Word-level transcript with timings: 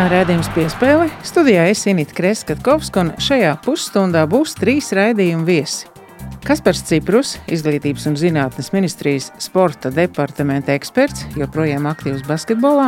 Skan 0.00 0.14
redzējums 0.14 0.48
piespēle. 0.54 1.06
Studijā 1.28 1.66
es 1.68 1.82
Inīti 1.90 2.14
Kreskavska, 2.16 3.02
un 3.02 3.08
šajā 3.20 3.50
pusstundā 3.60 4.22
būs 4.32 4.54
trīs 4.56 4.86
raidījumu 4.96 5.44
viesi. 5.44 5.90
Kaspars 6.40 6.80
Ciprus, 6.88 7.34
Izglītības 7.52 8.06
un 8.08 8.14
zinātnes 8.16 8.70
ministrijas 8.72 9.26
sporta 9.44 9.90
departamenta 9.92 10.72
eksperts, 10.72 11.26
joprojām 11.36 11.84
aktīvs 11.90 12.24
basketbolā. 12.24 12.86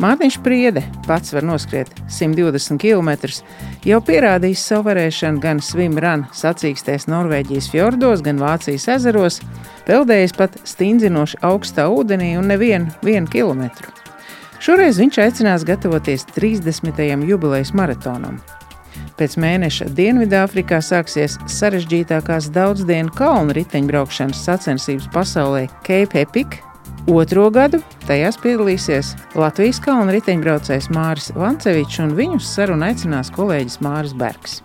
Mārtiņš 0.00 0.38
Priede 0.46 0.80
pats 1.04 1.34
var 1.36 1.44
noskriet 1.44 1.92
120 2.08 2.80
km, 2.80 3.12
jau 3.84 3.98
pierādījis 4.06 4.62
savu 4.70 4.86
varēšanu 4.88 5.42
gan 5.44 5.60
swimrun 5.60 6.24
sacīkstēs 6.32 7.04
Norvēģijas 7.12 7.68
fjordos, 7.74 8.24
gan 8.24 8.40
Vācijas 8.40 8.88
ezeros, 8.96 9.42
peldējis 9.84 10.32
pat 10.40 10.56
stingzinoši 10.72 11.42
augstā 11.44 11.84
ūdenī 11.92 12.32
un 12.40 12.48
nevienu 12.48 13.28
kilometru. 13.28 14.03
Šoreiz 14.64 14.96
viņš 14.96 15.16
aicinās 15.20 15.64
gatavoties 15.68 16.22
30. 16.32 16.96
jubilejas 17.28 17.74
maratonam. 17.76 18.38
Pēc 19.18 19.34
mēneša 19.36 19.90
Dienvidāfrikā 19.92 20.78
sāksies 20.80 21.34
sarežģītākās 21.52 22.48
daudzdienu 22.54 23.12
kalnu 23.12 23.52
riteņbraukšanas 23.58 24.40
sacensības 24.46 25.10
pasaulē 25.12 25.66
Cape 25.84 26.24
Epic. 26.24 26.56
Otro 27.12 27.50
gadu 27.52 27.82
tajās 28.08 28.40
piedalīsies 28.40 29.12
Latvijas 29.36 29.84
kalnu 29.84 30.16
riteņbraucējs 30.16 30.88
Māris 30.96 31.34
Vancevičs 31.36 32.00
un 32.06 32.16
viņus 32.16 32.54
sarunu 32.56 32.88
aicinās 32.88 33.34
kolēģis 33.36 33.82
Māris 33.84 34.16
Bergs. 34.16 34.62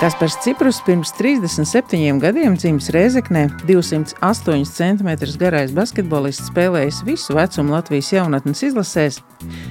Kaspars 0.00 0.36
Ciprus 0.44 0.82
pirms 0.84 1.08
37 1.16 2.18
gadiem 2.20 2.52
dzimis 2.60 2.90
Rēzeknē, 2.92 3.46
208 3.64 4.66
cm 4.68 5.08
garais 5.40 5.72
basketbolists, 5.72 6.50
spēlējis 6.50 6.98
visu 7.06 7.32
vecumu 7.38 7.72
Latvijas 7.72 8.10
jaunatnes 8.12 8.60
izlasēs. 8.68 9.22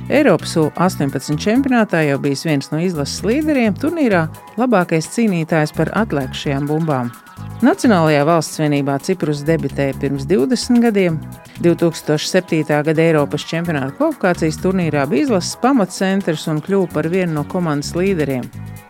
Eiropas 0.09 0.55
U-18 0.57 1.37
čempionātā 1.37 2.01
jau 2.07 2.17
bijis 2.23 2.41
viens 2.49 2.73
no 2.73 2.81
izlases 2.81 3.21
līderiem, 3.21 3.77
turnīrā 3.77 4.23
labākais 4.57 5.11
cīnītājs 5.13 5.75
par 5.77 5.93
atlikušajām 5.93 6.65
bumbām. 6.73 7.13
Nacionālajā 7.61 8.25
valsts 8.25 8.57
vienībā 8.63 8.97
Ciprus 9.05 9.45
debitēja 9.45 9.93
pirms 10.01 10.25
20 10.25 10.81
gadiem. 10.89 11.21
2007. 11.59 12.83
gada 12.83 13.01
Eiropas 13.01 13.45
čempionāta 13.47 13.95
kvalifikācijas 13.95 14.57
turnīrā 14.59 15.05
bija 15.07 15.27
izlases 15.27 15.55
pamatcentrs 15.63 16.47
un 16.51 16.59
kļuva 16.63 16.89
par 16.93 17.07
vienu 17.11 17.37
no 17.37 17.43
komandas 17.47 17.93
līderiem. 17.95 18.43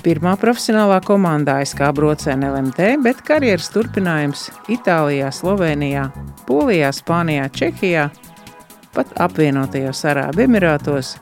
Pirmā 0.05 0.35
profesionālā 0.41 0.99
komandā 1.05 1.59
SK 1.65 1.91
brocē 1.97 2.35
LMT, 2.35 2.91
bet 3.05 3.21
karjeras 3.25 3.71
turpinājums 3.73 4.47
Itālijā, 4.69 5.31
Slovenijā, 5.33 6.09
Polijā, 6.49 6.91
Spānijā, 6.93 7.47
Čehijā, 7.53 8.09
pat 8.93 9.13
apvienotajos 9.21 10.05
Arābu 10.09 10.45
Emirātos, 10.45 11.15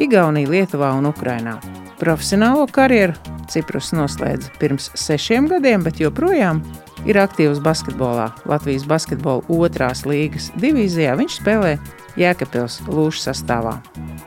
Igaunijā, 0.00 0.48
Lietuvā 0.52 0.92
un 0.96 1.08
Ukrainā. 1.12 1.58
Profesionālo 2.00 2.64
karjeru 2.72 3.14
Ciprus 3.52 3.92
noslēdza 3.92 4.52
pirms 4.60 4.88
sešiem 4.98 5.48
gadiem, 5.50 5.84
bet 5.84 6.00
joprojām 6.00 6.62
ir 7.08 7.18
aktīvs 7.22 7.62
basketbolā. 7.64 8.30
Latvijas 8.48 8.86
basketbola 8.88 9.42
otrās 9.52 10.04
līgas 10.08 10.50
divīzijā 10.60 11.16
viņš 11.18 11.38
spēlē 11.40 11.76
Jēkabils 12.18 12.80
Lūšas 12.88 13.30
sastāvā. 13.30 13.78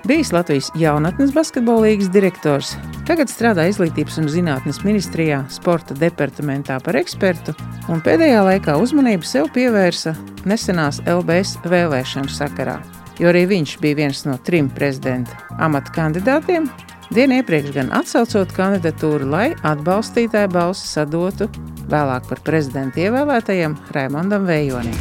Bijis 0.06 0.32
Latvijas 0.34 0.72
jaunatnes 0.78 1.34
basketbola 1.34 1.88
līgas 1.88 2.10
direktors, 2.14 2.74
tagad 3.08 3.30
strādā 3.30 3.68
Izglītības 3.70 4.20
un 4.22 4.30
zinātnes 4.30 4.82
ministrijā, 4.86 5.44
sporta 5.54 5.98
departamentā 5.98 6.78
par 6.86 6.98
ekspertu, 7.02 7.56
un 7.90 8.02
pēdējā 8.06 8.42
laikā 8.46 8.78
uzmanību 8.82 9.26
sev 9.26 9.50
pievērsa 9.56 10.16
nesenās 10.50 11.02
LBS 11.10 11.60
vēlēšanu 11.66 12.34
sakarā, 12.34 12.80
jo 13.22 13.30
arī 13.32 13.46
viņš 13.54 13.78
bija 13.82 14.02
viens 14.02 14.26
no 14.30 14.38
trim 14.46 14.70
prezidenta 14.74 15.38
amata 15.58 15.94
kandidātiem. 15.96 16.70
Dienu 17.14 17.38
iepriekš 17.38 17.70
gan 17.76 17.92
atsaucot 17.94 18.50
kandidatūru, 18.58 19.28
lai 19.30 19.52
atbalstītāju 19.62 20.50
balsi 20.50 20.88
sadotu 20.90 21.46
vēlāk 21.92 22.26
par 22.32 22.42
prezidentu 22.48 23.04
ievēlētajam 23.04 23.76
Raimondam 23.94 24.48
Vējonim. 24.50 24.96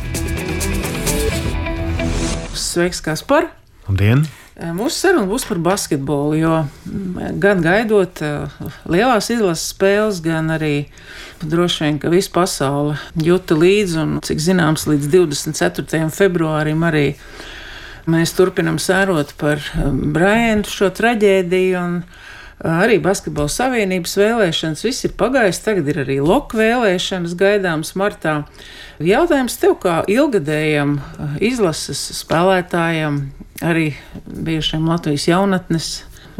Sveiks, 2.53 3.01
Kaspar! 3.05 3.49
Labdien! 3.89 4.27
Mūsu 4.77 5.01
saruna 5.01 5.27
būs 5.27 5.49
par 5.49 5.59
basketbolu, 5.65 6.37
jo 6.39 6.53
gan 7.43 7.65
gaidot 7.65 8.21
lielās 8.85 9.33
izlases 9.33 9.73
spēles, 9.73 10.21
gan 10.23 10.53
arī 10.55 10.75
droši 11.41 11.87
vien, 11.87 11.99
ka 12.05 12.13
visa 12.13 12.31
pasaule 12.37 13.01
jūta 13.17 13.57
līdzi, 13.59 13.99
un 14.05 14.21
cik 14.23 14.45
zināms, 14.45 14.85
līdz 14.93 15.09
24. 15.17 16.05
februārim 16.15 16.85
arī 16.87 17.07
mēs 18.11 18.35
turpinam 18.37 18.79
sērot 18.83 19.35
par 19.41 19.63
Brāntu 19.85 20.73
šo 20.73 20.91
traģēdiju. 20.95 21.81
Un, 21.81 21.99
arī 22.65 22.99
Basketbola 23.03 23.51
savienības 23.51 24.15
vēlēšanas, 24.19 24.85
viss 24.87 25.07
ir 25.07 25.15
pagājis. 25.19 25.61
Tagad 25.65 25.89
ir 25.91 26.01
arī 26.05 26.19
loka 26.23 26.59
vēlēšanas 26.59 27.37
gaidāmas 27.39 27.95
martā. 27.99 28.43
Jautājums 29.03 29.59
tev, 29.61 29.77
kā 29.83 30.01
ilgadējam 30.11 30.99
izlases 31.45 32.01
spēlētājam, 32.21 33.25
arī 33.65 33.91
bijušajam 34.25 34.89
Latvijas 34.91 35.29
jaunatnes 35.29 35.91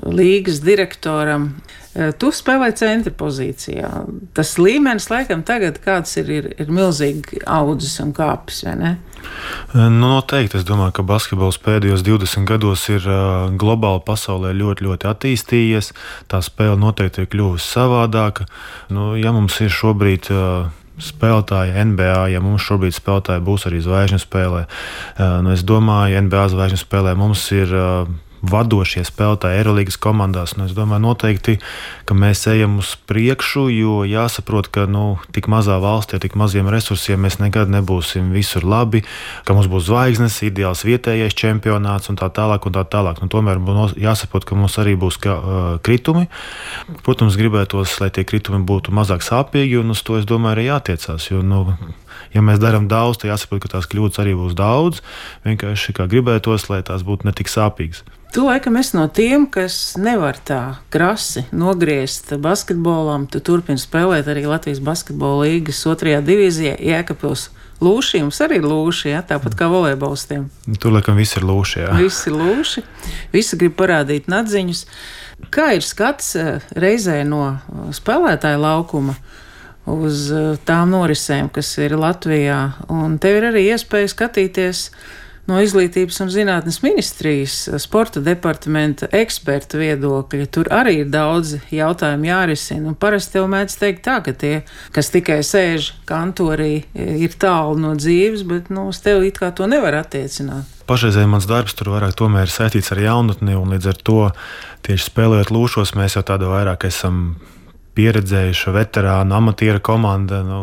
līgas 0.05 0.63
direktoram. 0.65 1.55
Tu 1.95 2.31
spēlē 2.35 2.73
centra 2.75 3.13
pozīcijā. 3.15 3.91
Tas 4.35 4.57
līmenis, 4.59 5.07
laikam, 5.13 5.45
tagad 5.47 5.79
kāds 5.83 6.17
ir, 6.19 6.31
ir, 6.31 6.49
ir 6.59 6.73
milzīgi 6.75 7.45
audzis 7.47 8.01
un 8.03 8.11
kāpis, 8.17 8.65
vai 8.67 8.79
ne? 8.81 8.95
Nu, 9.75 9.89
noteikti. 10.09 10.61
Es 10.61 10.67
domāju, 10.69 10.95
ka 10.99 11.07
basketbols 11.07 11.59
pēdējos 11.63 12.05
20 12.07 12.47
gados 12.49 12.87
ir 12.93 13.07
globāli 13.61 14.05
pasaulē 14.07 14.53
ļoti, 14.55 14.87
ļoti 14.87 15.11
attīstījies. 15.11 15.93
Tā 16.31 16.41
spēle 16.45 16.79
noteikti 16.81 17.25
ir 17.25 17.31
kļuvusi 17.33 17.67
savādāka. 17.67 18.47
Nu, 18.95 19.13
ja 19.19 19.35
mums 19.35 19.59
ir 19.65 19.75
šobrīd 19.75 20.31
spēlētāji 21.03 21.75
NBA, 21.91 22.19
ja 22.35 22.43
mums 22.45 22.63
šobrīd 22.69 22.95
spēlētāji 22.95 23.43
būs 23.45 23.67
arī 23.71 23.81
zvaigžņu 23.83 24.21
spēlē. 24.23 24.67
Nu, 25.19 25.55
es 25.55 25.65
domāju, 25.67 26.23
NBA 26.29 26.45
zvaigžņu 26.55 26.83
spēlē 26.85 27.17
mums 27.19 27.49
ir 27.57 27.75
vadošie 28.51 29.05
spēlētāji 29.07 29.61
Eirolandes 29.61 29.99
komandās. 30.01 30.55
Nu, 30.59 30.69
es 30.69 30.75
domāju, 30.77 31.03
noteikti, 31.07 31.57
ka 32.09 32.17
mēs 32.19 32.45
ejam 32.51 32.79
uz 32.83 32.95
priekšu, 33.09 33.67
jo 33.73 34.03
jāsaprot, 34.09 34.71
ka 34.75 34.87
nu, 34.91 35.19
tik 35.35 35.49
mazā 35.53 35.79
valstī, 35.83 36.21
tik 36.23 36.37
maziem 36.39 36.69
resursiem 36.73 37.23
mēs 37.25 37.41
nekad 37.43 37.73
nebūsim 37.73 38.33
visur 38.35 38.67
labi, 38.67 39.05
ka 39.49 39.57
mums 39.57 39.71
būs 39.73 39.89
zvaigznes, 39.89 40.41
ideāls 40.47 40.85
vietējais 40.87 41.37
čempionāts 41.39 42.13
un 42.13 42.21
tā 42.21 42.31
tālāk. 42.33 42.69
Un 42.69 42.77
tā 42.77 42.85
tālāk. 42.89 43.21
Nu, 43.23 43.29
tomēr 43.33 43.61
jāsaprot, 44.01 44.47
ka 44.49 44.59
mums 44.59 44.79
arī 44.83 44.95
būs 45.01 45.19
ka, 45.23 45.35
uh, 45.35 45.67
kritumi. 45.85 46.29
Protams, 47.07 47.39
gribētos, 47.41 47.99
lai 48.03 48.11
tie 48.15 48.25
kritumi 48.29 48.63
būtu 48.67 48.95
mazāk 48.95 49.25
sāpīgi, 49.25 49.79
un 49.81 49.95
uz 49.95 50.03
to 50.07 50.19
es 50.21 50.29
domāju, 50.29 50.57
arī 50.57 50.67
jātiecās. 50.71 51.31
Jo, 51.31 51.43
nu, 51.47 51.65
ja 52.35 52.43
mēs 52.45 52.63
darām 52.63 52.89
daudz, 52.91 53.21
tad 53.21 53.33
jāsaprot, 53.33 53.65
ka 53.65 53.77
tās 53.77 53.89
kļūdas 53.91 54.23
arī 54.23 54.35
būs 54.39 54.57
daudz. 54.59 55.03
Vienkārši 55.47 55.97
kā 55.97 56.09
gribētos, 56.11 56.69
lai 56.71 56.83
tās 56.87 57.07
būtu 57.07 57.29
ne 57.29 57.35
tik 57.37 57.53
sāpīgas. 57.53 58.05
Tu 58.35 58.43
laikam 58.43 58.75
esi 58.77 58.97
no 58.97 59.05
tiem, 59.07 59.45
kas 59.47 59.95
nevar 59.95 60.35
tā 60.43 60.59
krasi 60.91 61.45
nogriezt 61.55 62.33
basketbolam. 62.43 63.29
Tu 63.31 63.39
turpini 63.39 63.79
spēlēt 63.79 64.27
arī 64.27 64.43
Latvijas 64.51 64.81
basketbola 64.83 65.45
līgas 65.45 65.85
otrajā 65.87 66.19
divīzijā, 66.27 66.73
Jēkabils. 66.83 67.45
Lūši 67.85 68.25
jums 68.25 68.41
arī 68.43 68.59
ir 68.59 68.67
lūši, 68.67 69.13
ja? 69.13 69.23
tāpat 69.23 69.55
kā 69.59 69.69
volejbolistiem. 69.71 70.49
Tur 70.83 70.97
laikam 70.97 71.15
viss 71.23 71.39
ir 71.39 71.47
lūši. 71.47 71.85
Jā. 71.85 71.95
Visi 72.01 72.33
ir 72.33 72.41
lūši, 72.41 72.83
visi 73.37 73.61
grib 73.61 73.79
parādīt 73.79 74.27
nadziņus. 74.27 74.83
Kā 75.55 75.71
ir 75.79 75.87
skats 75.87 76.35
eh, 76.35 76.69
reizē 76.75 77.21
no 77.29 77.45
eh, 77.53 77.89
spēlētāja 77.95 78.59
laukuma? 78.59 79.15
uz 79.87 80.31
eh, 80.33 80.55
tām 80.65 80.95
norisēm, 80.95 81.51
kas 81.55 81.71
ir 81.79 81.95
Latvijā. 82.01 82.61
Un 82.91 83.19
tev 83.23 83.39
ir 83.39 83.51
arī 83.51 83.69
iespēja 83.75 84.11
skatīties 84.11 84.89
no 85.51 85.61
Izglītības 85.61 86.21
un 86.25 86.31
zinātnes 86.33 86.81
ministrijas, 86.85 87.57
eh, 87.69 87.79
sporta 87.83 88.23
departamenta 88.25 89.09
eksperta 89.13 89.79
viedokļa. 89.81 90.47
Tur 90.55 90.71
arī 90.73 91.01
ir 91.03 91.11
daudz 91.13 91.57
jautājumu 91.73 92.31
jārisina. 92.31 92.93
Un 92.93 92.95
parasti 92.95 93.39
jau 93.39 93.47
mēdz 93.51 93.79
teikt 93.81 94.05
tā, 94.07 94.21
ka 94.25 94.33
tie, 94.33 94.63
kas 94.93 95.11
tikai 95.11 95.41
sēž 95.45 95.93
kantorī, 96.07 96.85
eh, 96.95 97.17
ir 97.25 97.31
tālu 97.31 97.79
no 97.79 97.95
dzīves, 97.95 98.47
bet 98.47 98.71
nu, 98.71 98.89
uz 98.89 99.01
tevi 99.01 99.29
it 99.29 99.39
kā 99.39 99.55
to 99.55 99.67
nevar 99.67 99.93
attiecināt. 99.93 100.65
Pašreizēji 100.87 101.29
mans 101.29 101.47
darbs 101.47 101.75
tur 101.75 101.89
vairāk 101.89 102.13
ir 102.13 102.53
saistīts 102.53 102.93
ar 102.93 102.99
jaunatni, 102.99 103.55
un 103.57 103.71
līdz 103.73 103.87
ar 103.87 103.95
to 104.05 104.33
tieši 104.83 105.11
spēlējot 105.11 105.51
lūšos, 105.51 105.95
mēs 105.97 106.17
jau 106.17 106.23
tādu 106.23 106.53
vairāk 106.53 106.85
esam 106.85 107.37
pieredzējuša 107.95 108.75
veterāna, 108.75 109.39
amatieru 109.39 109.81
komanda. 109.85 110.43
Nu, 110.47 110.63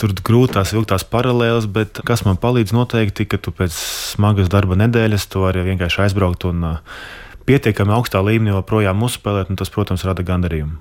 tur 0.00 0.14
grūti 0.18 0.56
tās 0.58 0.74
vilktās 0.74 1.06
paralēlas, 1.08 1.68
bet 1.70 2.02
kas 2.06 2.24
man 2.26 2.40
palīdz 2.42 2.74
noteikti, 2.76 3.28
ka 3.30 3.38
tu 3.42 3.54
pēc 3.54 3.74
smagas 4.14 4.50
darba 4.52 4.78
nedēļas 4.80 5.28
tu 5.30 5.44
vari 5.44 5.64
vienkārši 5.66 6.06
aizbraukt 6.06 6.46
un 6.50 6.66
uh, 6.66 7.02
pietiekami 7.48 7.94
augstā 7.96 8.22
līmenī 8.24 8.54
joprojām 8.56 9.02
uzspēlēt, 9.06 9.52
un 9.52 9.60
tas, 9.60 9.70
protams, 9.72 10.04
rada 10.08 10.24
gandarījumu. 10.26 10.78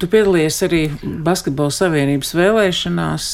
Tu 0.00 0.08
piedalījies 0.10 0.62
arī 0.66 0.82
Basketbola 1.24 1.72
savienības 1.72 2.34
vēlēšanās. 2.34 3.28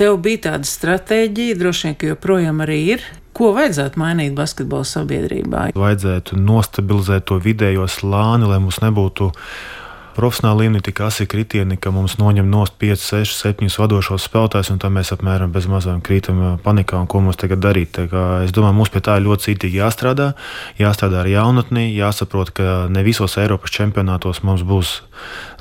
Tev 0.00 0.16
bija 0.24 0.46
tāda 0.48 0.66
stratēģija, 0.66 1.58
droši 1.60 1.86
vien, 1.86 1.98
ka 2.00 2.08
joprojām 2.14 2.64
arī 2.64 2.78
ir. 2.96 3.04
Ko 3.36 3.52
vajadzētu 3.56 4.00
mainīt 4.00 4.34
basketbola 4.36 4.84
sabiedrībā? 4.88 5.68
Vajadzētu 5.78 6.36
nostabilizēt 6.40 7.28
to 7.30 7.38
vidējo 7.40 7.86
slāni, 7.88 8.48
lai 8.48 8.58
mums 8.60 8.82
nebūtu 8.82 9.30
profesionāla 10.16 10.64
līmenī 10.64 10.82
tik 10.84 11.00
asi 11.06 11.26
kritieni, 11.30 11.78
ka 11.80 11.92
mums 11.94 12.18
noņem 12.20 12.48
nost 12.50 12.76
5, 12.80 13.02
6, 13.02 13.34
7 13.44 13.72
vadošos 13.82 14.26
spēlētājus, 14.28 14.72
un 14.74 14.80
tad 14.82 14.94
mēs 14.94 15.12
apmēram 15.14 15.52
bez 15.54 15.68
mazām 15.70 16.02
krītam 16.04 16.60
panikā, 16.64 17.00
un 17.00 17.10
ko 17.10 17.22
mums 17.24 17.40
tagad 17.40 17.62
darīt. 17.64 17.98
Es 18.44 18.54
domāju, 18.54 18.76
mums 18.78 18.92
pie 18.92 19.02
tā 19.04 19.18
ir 19.18 19.26
ļoti 19.26 19.48
cītīgi 19.48 19.82
jāstrādā, 19.82 20.32
jāstrādā 20.80 21.22
ar 21.24 21.32
jaunatni, 21.32 21.88
jāsaprot, 21.96 22.54
ka 22.56 22.86
ne 22.92 23.04
visos 23.06 23.38
Eiropas 23.40 23.74
čempionātos 23.74 24.44
mums 24.46 24.64
būs 24.66 25.00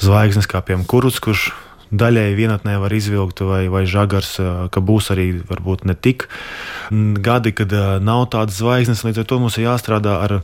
zvaigznes 0.03 0.49
kā 0.49 0.63
piemēram 0.65 0.87
Kuruts, 0.89 1.21
kurš 1.23 1.51
daļēji 1.91 2.37
vienatnē 2.37 2.77
var 2.79 2.93
izvilkt, 2.95 3.43
vai, 3.43 3.65
vai 3.71 3.83
žagars, 3.89 4.37
ka 4.71 4.83
būs 4.83 5.11
arī 5.11 5.27
varbūt 5.47 5.83
ne 5.89 5.95
tik 5.95 6.27
gadi, 6.91 7.51
kad 7.55 7.73
nav 8.03 8.29
tādas 8.31 8.59
zvaigznes. 8.61 9.03
Līdz 9.03 9.23
ar 9.23 9.27
to 9.27 9.39
mums 9.43 9.59
ir 9.59 9.67
jāstrādā 9.67 10.15
ar 10.23 10.37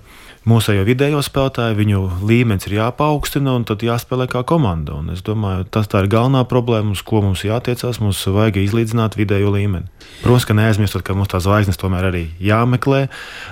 mūsējo 0.48 0.86
vidējo 0.88 1.22
spēlētāju, 1.26 1.76
viņu 1.78 2.02
līmenis 2.28 2.70
ir 2.70 2.78
jāpaukstina 2.78 3.54
un 3.58 3.66
tad 3.68 3.84
jāspēlē 3.84 4.30
kā 4.32 4.44
komanda. 4.48 4.96
Un 5.02 5.12
es 5.14 5.24
domāju, 5.26 5.68
tas 5.72 5.90
ir 5.92 6.10
galvenā 6.12 6.46
problēma, 6.48 6.96
uz 6.96 7.04
ko 7.06 7.22
mums 7.26 7.44
jātiecās. 7.48 8.00
Mums 8.04 8.24
vajag 8.32 8.62
izlīdzināt 8.64 9.18
vidējo 9.20 9.52
līmeni. 9.54 9.90
Protams, 10.24 10.48
ka 10.48 10.56
neaizmirstot, 10.58 11.04
ka 11.06 11.14
mums 11.18 11.30
tā 11.30 11.42
zvaigznes 11.44 11.78
tomēr 11.78 12.08
arī 12.10 12.24
jāmeklē, 12.42 13.04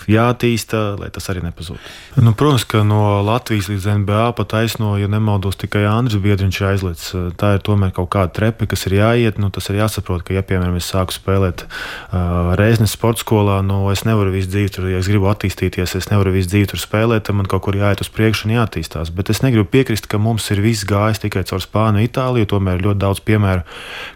jātīsta, 0.10 0.96
lai 1.02 1.12
tas 1.14 1.28
arī 1.30 1.44
nepazūd. 1.46 1.78
Nu, 2.24 2.34
protams, 2.38 2.66
ka 2.70 2.82
no 2.88 3.20
Latvijas 3.28 3.70
līdz 3.70 3.90
NBA 4.02 4.24
pat 4.38 4.50
taisno, 4.56 4.96
ja 4.98 5.10
nemaldos, 5.12 5.60
tikai 5.62 5.84
Andris 5.90 6.22
Biedriņš 6.24 6.62
aizlicis. 6.70 7.12
Tā 7.40 7.56
ir 7.58 7.64
tomēr 7.66 7.94
kaut 7.96 8.10
kāda 8.16 8.34
trepe, 8.40 8.70
kas 8.72 8.88
ir 8.90 8.98
jāiet. 8.98 9.42
Nu, 9.42 9.52
tas 9.54 9.70
ir 9.70 9.82
jāsaprot, 9.82 10.24
ka, 10.26 10.34
ja, 10.38 10.46
piemēram, 10.48 10.80
es 10.80 10.90
sāku 10.90 11.14
spēlēt 11.14 11.66
uh, 11.68 12.56
Reiznes 12.58 12.96
sporta 12.96 13.22
skolā, 13.22 13.60
nu, 13.66 13.84
es 13.94 14.06
nevaru 14.08 14.34
visu 14.34 14.50
dzīvi 14.56 14.74
tur, 14.74 14.90
ja 14.90 15.04
es 15.04 15.12
gribu 15.12 15.30
attīstīties, 15.30 15.98
es 16.00 16.10
nevaru 16.10 16.34
visu 16.36 16.54
dzīvi 16.54 16.72
tur 16.74 16.82
spēlēt, 16.86 17.26
tad 17.28 17.36
man 17.36 17.50
kaut 17.50 17.66
kur 17.66 17.76
jāiet 17.78 18.04
uz 18.04 18.10
priekšu 18.14 18.48
un 18.48 18.56
jāattīstās. 18.56 19.12
Bet 19.16 19.32
es 19.34 19.42
negribu 19.44 19.68
piekrist, 19.74 20.08
ka 20.12 20.20
mums 20.22 20.48
ir 20.54 20.62
viss 20.64 20.88
gājis 20.88 21.24
tikai 21.26 21.44
caur 21.50 21.64
Spāniju, 21.64 22.08
Itāliju. 22.08 22.50
Tomēr 22.54 22.80
ir 22.80 22.86
ļoti 22.88 23.02
daudz 23.02 23.24
piemēru, 23.26 23.66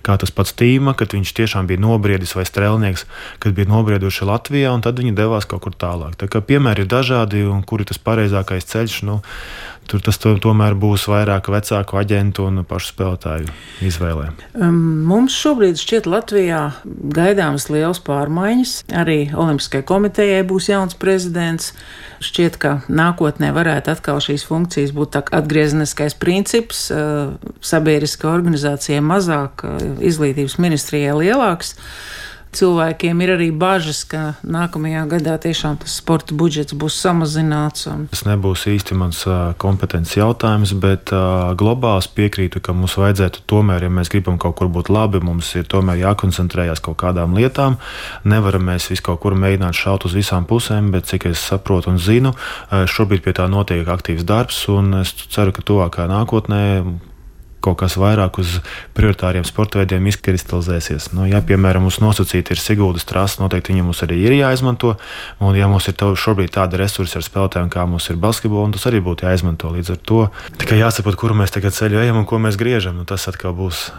kā 0.06 0.18
tas 0.21 0.33
pats 0.36 0.56
Tīma, 0.60 0.95
kad 1.00 1.16
viņš 1.18 1.33
tiešām 1.42 1.69
bija 1.69 1.81
nobriedis 1.83 2.36
vai 2.38 2.45
strēlnieks, 2.48 3.07
kad 3.44 3.57
bija 3.57 3.71
nobrieduši 3.71 4.30
Latvijā, 4.30 4.71
un 4.75 4.86
tad 4.86 5.01
viņi 5.01 5.18
devās 5.18 5.50
kaut 5.50 5.66
kur 5.66 5.75
tālāk. 5.75 6.16
Tā 6.21 6.30
kā 6.31 6.44
piemēri 6.45 6.86
ir 6.86 6.92
dažādi, 6.92 7.44
un 7.50 7.66
kur 7.66 7.83
ir 7.83 7.89
tas 7.89 8.01
pareizākais 8.01 8.69
ceļš. 8.69 9.01
Nu, 9.10 9.19
Tur 9.89 10.03
tas 10.06 10.19
to, 10.21 10.36
tomēr 10.38 10.75
būs 10.77 11.07
vairāk 11.09 11.47
vecāku 11.50 11.97
aģentu 11.97 12.44
un 12.45 12.62
pašu 12.68 12.91
spēlētāju 12.91 13.50
izvēlē. 13.89 14.27
Um, 14.53 14.77
mums 15.09 15.33
šobrīd 15.33 15.81
šķiet 15.81 16.06
Latvijā 16.09 16.59
gaidāmas 17.15 17.65
liels 17.74 18.01
pārmaiņas. 18.06 18.75
Arī 19.01 19.18
Olimpiskajai 19.33 19.88
komitejai 19.89 20.44
būs 20.45 20.69
jauns 20.69 20.94
prezidents. 21.00 21.71
Šķiet, 22.21 22.59
ka 22.62 22.75
nākotnē 22.86 23.50
varētu 23.56 23.95
atkal 23.95 24.21
šīs 24.21 24.45
funkcijas 24.45 24.94
būt 24.94 25.18
atgriezeniskais 25.25 26.13
princips, 26.21 26.86
uh, 26.94 27.33
sabiedriskā 27.65 28.30
organizācija 28.30 29.01
mazāk, 29.01 29.65
uh, 29.65 29.91
izglītības 30.06 30.59
ministrijai 30.62 31.18
lielāks 31.18 31.74
cilvēkiem 32.56 33.22
ir 33.24 33.34
arī 33.36 33.50
bažas, 33.56 34.01
ka 34.10 34.36
nākamajā 34.44 35.04
gadā 35.12 35.36
tiešām 35.42 35.80
tas 35.81 35.98
sporta 36.01 36.36
budžets 36.38 36.75
būs 36.78 36.98
samazināts. 37.01 37.86
Un... 37.92 38.07
Tas 38.12 38.25
nebūs 38.28 38.66
īsti 38.72 38.98
mans 38.98 39.22
kompetences 39.62 40.18
jautājums, 40.19 40.74
bet 40.81 41.13
uh, 41.16 41.54
globāli 41.60 42.12
piekrītu, 42.16 42.62
ka 42.63 42.74
mums 42.78 42.98
vajadzētu 43.00 43.44
tomēr, 43.50 43.86
ja 43.86 43.94
mēs 43.94 44.12
gribam 44.13 44.40
kaut 44.42 44.57
kur 44.60 44.72
būt 44.72 44.92
labi, 44.94 45.22
mums 45.24 45.51
ir 45.60 45.68
tomēr 45.69 46.01
jākoncentrējas 46.04 46.84
kaut 46.86 47.00
kādām 47.01 47.36
lietām. 47.38 47.78
Nevaram 48.30 48.66
mēs 48.72 48.90
visu 48.92 49.06
kaut 49.10 49.22
kur 49.24 49.38
mēģināt 49.40 49.78
šaut 49.78 50.07
uz 50.10 50.16
visām 50.18 50.48
pusēm, 50.50 50.92
bet 50.96 51.10
cik 51.10 51.30
es 51.31 51.44
saprotu 51.51 51.94
un 51.94 52.00
zinu, 52.01 52.34
šobrīd 52.69 53.25
pie 53.25 53.36
tā 53.38 53.50
notiek 53.51 53.88
aktīvs 53.88 54.25
darbs, 54.28 54.63
un 54.72 55.01
es 55.04 55.13
ceru, 55.30 55.54
ka 55.56 55.66
tuvākā 55.66 56.07
nākotnē 56.10 56.62
kaut 57.64 57.80
kas 57.82 57.98
vairāk 58.00 58.40
uz 58.42 58.58
prioritāriem 58.98 59.46
sporta 59.48 59.82
veidiem 59.82 60.08
izkristalizēsies. 60.12 61.12
Nu, 61.16 61.26
ja, 61.30 61.42
piemēram, 61.46 61.86
mums 61.88 62.00
nosacīta 62.04 62.56
ir 62.56 62.62
Sigūdas 62.62 63.08
trasa, 63.10 63.42
noteikti 63.44 63.74
viņa 63.74 63.86
mums 63.88 64.04
arī 64.06 64.20
ir 64.26 64.38
jāizmanto. 64.40 64.96
Un, 65.44 65.58
ja 65.60 65.70
mums 65.72 65.90
ir 65.92 65.98
šobrīd 66.00 66.54
tāda 66.56 66.80
resursa 66.82 67.20
ar 67.20 67.28
spēlētājiem, 67.28 67.72
kā 67.74 67.86
mums 67.90 68.10
ir 68.12 68.20
basketbols, 68.22 68.76
tas 68.78 68.88
arī 68.92 69.04
būtu 69.06 69.28
jāizmanto. 69.28 69.72
Līdz 69.76 69.96
ar 69.96 70.04
to 70.12 70.22
tikai 70.62 70.82
jāsaprot, 70.82 71.20
kur 71.20 71.36
mēs 71.38 71.56
tagad 71.56 71.76
ceļu 71.76 72.04
ejam 72.04 72.22
un 72.22 72.30
ko 72.30 72.40
mēs 72.42 72.60
griežam. 72.60 73.00
Nu, 73.00 73.08
tas 73.10 73.28
atkal 73.32 73.56
būs 73.58 73.90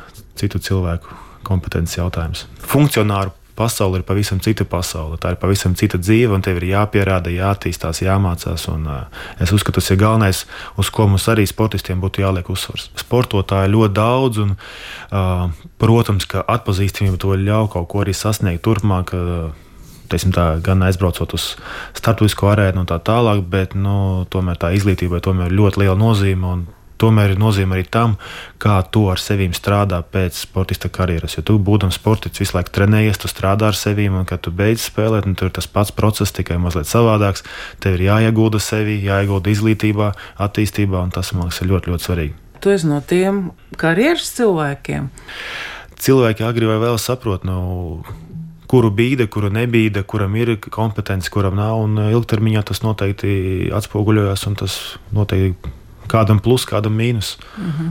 citu 0.40 0.62
cilvēku 0.62 1.18
kompetences 1.46 1.98
jautājums. 2.00 2.46
Funkcionāru 2.70 3.34
pasaule 3.60 4.00
ir 4.00 4.06
pavisam 4.08 4.40
cita 4.40 4.64
pasaule. 4.64 5.18
Tā 5.20 5.34
ir 5.34 5.38
pavisam 5.40 5.76
cita 5.78 6.00
dzīve, 6.00 6.32
un 6.36 6.44
tev 6.44 6.58
ir 6.60 6.70
jāpierāda, 6.72 7.32
jāattīstās, 7.34 8.02
jāmācās. 8.06 8.66
Un, 8.72 8.88
uh, 8.88 9.24
es 9.42 9.52
uzskatu, 9.52 9.78
tas 9.80 9.92
ir 9.92 10.00
galvenais, 10.00 10.44
uz 10.80 10.90
ko 10.94 11.08
mums 11.10 11.28
arī 11.32 11.44
sportistiem 11.48 12.00
būtu 12.02 12.24
jāliek 12.24 12.48
uzsvars. 12.52 12.88
Sportotāji 13.00 13.74
ļoti 13.74 13.96
daudz, 14.00 14.44
un, 14.46 14.56
uh, 14.56 15.46
protams, 15.82 16.28
ka 16.30 16.44
atpazīstamība 16.56 17.20
to 17.20 17.36
ļauj 17.36 17.72
kaut 17.76 17.90
ko 17.92 18.04
arī 18.04 18.16
sasniegt 18.16 18.64
turpmāk. 18.66 19.14
Uh, 19.16 19.66
teiksim, 20.10 20.34
tā, 20.34 20.56
gan 20.64 20.82
aizbraucot 20.82 21.36
uz 21.36 21.52
starptautisko 21.94 22.50
arēnu 22.50 22.82
un 22.82 22.90
tā 22.90 22.98
tālāk, 23.06 23.44
bet 23.46 23.76
nu, 23.78 24.26
tomēr 24.32 24.58
tā 24.58 24.72
izglītībai 24.74 25.22
tomēr 25.22 25.54
ļoti 25.54 25.84
liela 25.84 25.98
nozīme 25.98 26.54
tomēr 27.00 27.34
ir 27.34 27.40
nozīme 27.40 27.76
arī 27.76 27.86
tam, 27.88 28.16
kā 28.60 28.76
tu 28.92 29.06
ar 29.12 29.20
sevi 29.22 29.48
strādā 29.56 30.02
pēc 30.04 30.42
sportista 30.44 30.90
karjeras. 30.92 31.38
Jo 31.38 31.44
tu, 31.46 31.56
būdams 31.62 31.98
sportists, 32.00 32.42
visu 32.42 32.56
laiku 32.58 32.74
trenējies, 32.76 33.20
tu 33.22 33.30
strādā 33.30 33.70
ar 33.70 33.78
sevi, 33.78 34.08
un 34.12 34.28
kad 34.28 34.44
tu 34.44 34.52
beidz 34.54 34.84
spēlēt, 34.90 35.28
tur 35.40 35.50
ir 35.50 35.56
tas 35.56 35.68
pats 35.70 35.94
process, 35.96 36.34
tikai 36.36 36.60
mazliet 36.60 36.90
savādāks. 36.90 37.44
Tev 37.80 37.98
ir 37.98 38.06
jāiegulda 38.10 38.60
sevi, 38.62 39.00
jāiegulda 39.06 39.52
izglītībā, 39.54 40.12
attīstībā, 40.46 41.00
un 41.00 41.14
tas 41.14 41.32
man 41.36 41.48
liekas 41.48 41.64
ļoti, 41.72 41.94
ļoti 41.94 42.08
svarīgi. 42.08 42.38
Tu 42.60 42.74
esi 42.74 42.88
no 42.90 43.00
tiem 43.00 43.46
karjeras 43.80 44.34
cilvēkiem. 44.36 45.08
Cilvēki 46.00 46.44
agri 46.44 46.68
vai 46.68 46.76
vēl 46.80 46.98
saprot, 47.00 47.44
nu, 47.48 48.04
kuru 48.70 48.92
bīda, 48.94 49.26
kura 49.32 49.50
nebīda, 49.52 50.04
kuram 50.08 50.36
ir 50.38 50.54
kompetence, 50.68 51.32
kuram 51.32 51.56
nav. 51.58 51.80
Un 51.86 51.98
ilgtermiņā 52.10 52.62
tas 52.68 52.84
noteikti 52.84 53.32
atspoguļojas, 53.76 54.46
un 54.50 54.58
tas 54.60 54.76
noteikti 55.16 55.72
kādam 56.10 56.40
plus, 56.42 56.66
kādam 56.68 56.96
mīnus. 56.98 57.36
Mm 57.56 57.72
-hmm. 57.72 57.90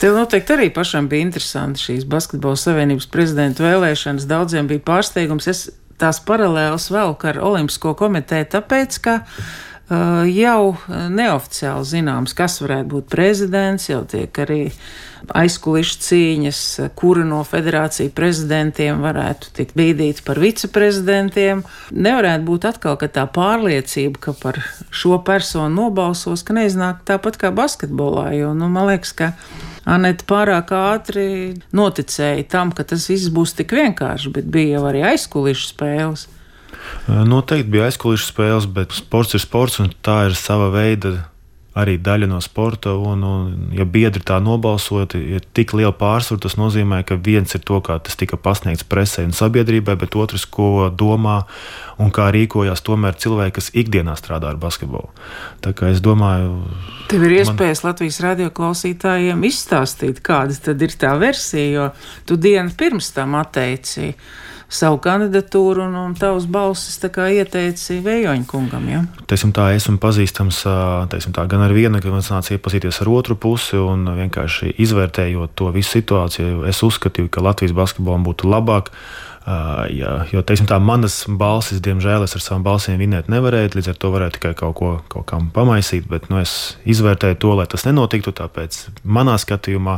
Tev 0.00 0.14
noteikti 0.16 0.52
arī 0.52 0.70
pašam 0.74 1.08
bija 1.08 1.26
interesanti 1.26 1.80
šīs 1.80 2.06
Basketbola 2.08 2.56
Savienības 2.56 3.06
prezidenta 3.06 3.64
vēlēšanas. 3.64 4.26
Daudziem 4.26 4.66
bija 4.66 4.80
pārsteigums. 4.80 5.48
Es 5.48 5.70
tās 6.00 6.20
paralēlas 6.26 6.90
velku 6.90 7.28
ar 7.30 7.40
Olimpisko 7.44 7.94
komiteju, 7.94 8.48
tāpēc, 8.54 9.00
ka 9.04 9.18
jau 9.90 10.76
neoficiāli 10.88 11.86
zināms, 11.88 12.34
kas 12.38 12.60
varētu 12.62 12.88
būt 12.92 13.08
prezidents, 13.10 13.88
jau 13.90 14.04
tiek 14.08 14.38
arī 14.42 14.60
aizkulisku 15.36 16.00
cīņas, 16.06 16.60
kura 16.98 17.24
no 17.28 17.40
federāciju 17.46 18.12
prezidentiem 18.16 19.02
varētu 19.02 19.52
tikt 19.58 19.76
bīdīta 19.78 20.24
par 20.26 20.40
viceprezidentiem. 20.42 21.64
Nevarētu 21.90 22.46
būt 22.46 22.68
atkal 22.70 22.96
tā 23.00 23.26
pārliecība, 23.34 24.22
ka 24.28 24.36
par 24.38 24.60
šo 24.90 25.20
personu 25.26 25.74
nobalsos, 25.74 26.44
ka 26.46 26.56
neiznāk 26.56 27.04
tāpat 27.08 27.40
kā 27.42 27.52
basketbolā. 27.54 28.30
Jo, 28.38 28.54
nu, 28.56 28.70
man 28.72 28.90
liekas, 28.92 29.14
ka 29.16 29.32
Anita 29.90 30.26
pārāk 30.28 30.74
ātri 30.76 31.28
noticēja 31.74 32.44
tam, 32.52 32.70
ka 32.72 32.84
tas 32.86 33.08
viss 33.10 33.32
būs 33.32 33.56
tik 33.58 33.72
vienkārši, 33.74 34.32
bet 34.34 34.50
bija 34.52 34.78
jau 34.78 34.84
arī 34.90 35.06
aizkulisku 35.12 35.74
spēles. 35.74 36.28
Noteikti 37.08 37.70
bija 37.72 37.88
aizkulisku 37.88 38.32
spēles, 38.32 38.68
bet 38.70 38.94
sports 38.94 39.34
ir 39.34 39.42
sports 39.42 39.80
un 39.82 39.92
tā 40.04 40.24
ir 40.28 40.38
sava 40.38 40.70
veida 40.74 41.16
arī 41.78 41.96
daļa 42.02 42.26
no 42.30 42.40
sporta. 42.42 42.92
Un, 42.98 43.22
un, 43.24 43.50
ja 43.76 43.86
biedri 43.86 44.22
tā 44.26 44.40
nobalsot, 44.42 45.14
ir 45.14 45.44
tik 45.54 45.74
liela 45.76 45.92
pārsvara, 45.96 46.42
tas 46.42 46.56
nozīmē, 46.58 47.02
ka 47.06 47.18
viens 47.20 47.54
ir 47.56 47.62
to, 47.66 47.78
kā 47.84 47.98
tas 48.02 48.18
tika 48.18 48.38
pasniegts 48.40 48.86
presē 48.90 49.24
un 49.28 49.34
sabiedrībai, 49.36 49.96
bet 50.00 50.18
otrs, 50.18 50.46
ko 50.50 50.90
domā 50.90 51.40
un 52.00 52.12
kā 52.14 52.30
rīkojās 52.34 52.82
tomēr 52.86 53.18
cilvēki, 53.20 53.56
kas 53.60 53.70
ikdienā 53.76 54.16
strādā 54.18 54.50
ar 54.50 54.60
basketbolu. 54.60 55.10
Tā 55.64 55.74
kā 55.76 55.92
es 55.94 56.02
domāju, 56.04 56.58
Tev 57.10 57.26
ir 57.26 57.40
iespējas 57.40 57.84
man... 57.84 57.90
Latvijas 57.90 58.20
radio 58.24 58.50
klausītājiem 58.54 59.42
izstāstīt, 59.48 60.22
kāda 60.26 60.58
tad 60.70 60.82
ir 60.82 60.94
tā 60.98 61.16
versija, 61.20 61.70
jo 61.70 61.88
tu 62.28 62.38
dienu 62.40 62.74
pirms 62.78 63.12
tam 63.14 63.38
atteici 63.38 64.14
savu 64.70 65.00
kandidatūru, 65.02 65.82
un, 65.84 65.96
un 65.98 66.12
tavs 66.18 66.46
balsis 66.50 67.00
ieteici 67.02 67.98
Vējoņa 68.04 68.46
kungam. 68.48 68.86
Ja? 68.88 69.02
Teiksim 69.30 69.52
tā, 69.56 69.70
esmu 69.74 69.98
pazīstams 70.02 70.62
tā, 70.64 71.46
gan 71.50 71.64
ar 71.66 71.74
vienu, 71.74 72.00
gan 72.02 72.20
nāc 72.22 72.52
iepazīties 72.54 73.02
ar 73.02 73.10
otru 73.10 73.36
pusi, 73.36 73.76
un 73.76 74.06
vienkārši 74.16 74.76
izvērtējot 74.78 75.56
to 75.58 75.72
visu 75.74 75.98
situāciju, 75.98 76.62
es 76.70 76.82
uzskatīju, 76.86 77.32
ka 77.32 77.42
Latvijas 77.44 77.74
basketbolam 77.76 78.24
būtu 78.26 78.50
labāk 78.50 78.92
Jā, 79.40 80.10
jo 80.28 80.42
teiksim, 80.44 80.66
tā, 80.68 80.76
manas 80.84 81.22
balsis, 81.24 81.80
diemžēl, 81.80 82.26
es 82.26 82.36
ar 82.36 82.42
savām 82.44 82.64
balsīm 82.66 82.98
vinēt 83.00 83.30
nevarēju. 83.32 83.72
Līdz 83.78 83.88
ar 83.94 83.96
to 84.02 84.10
varēju 84.12 84.34
tikai 84.36 84.52
kaut 84.58 84.76
ko 84.76 84.90
kaut 85.08 85.26
kam 85.32 85.48
pamaisīt. 85.54 86.04
Bet 86.10 86.28
nu, 86.28 86.42
es 86.44 86.76
izvērtēju 86.84 87.38
to, 87.40 87.54
lai 87.56 87.66
tas 87.70 87.86
nenotiktu. 87.88 88.34
Tāpēc 88.36 88.78
manā 89.02 89.38
skatījumā 89.40 89.96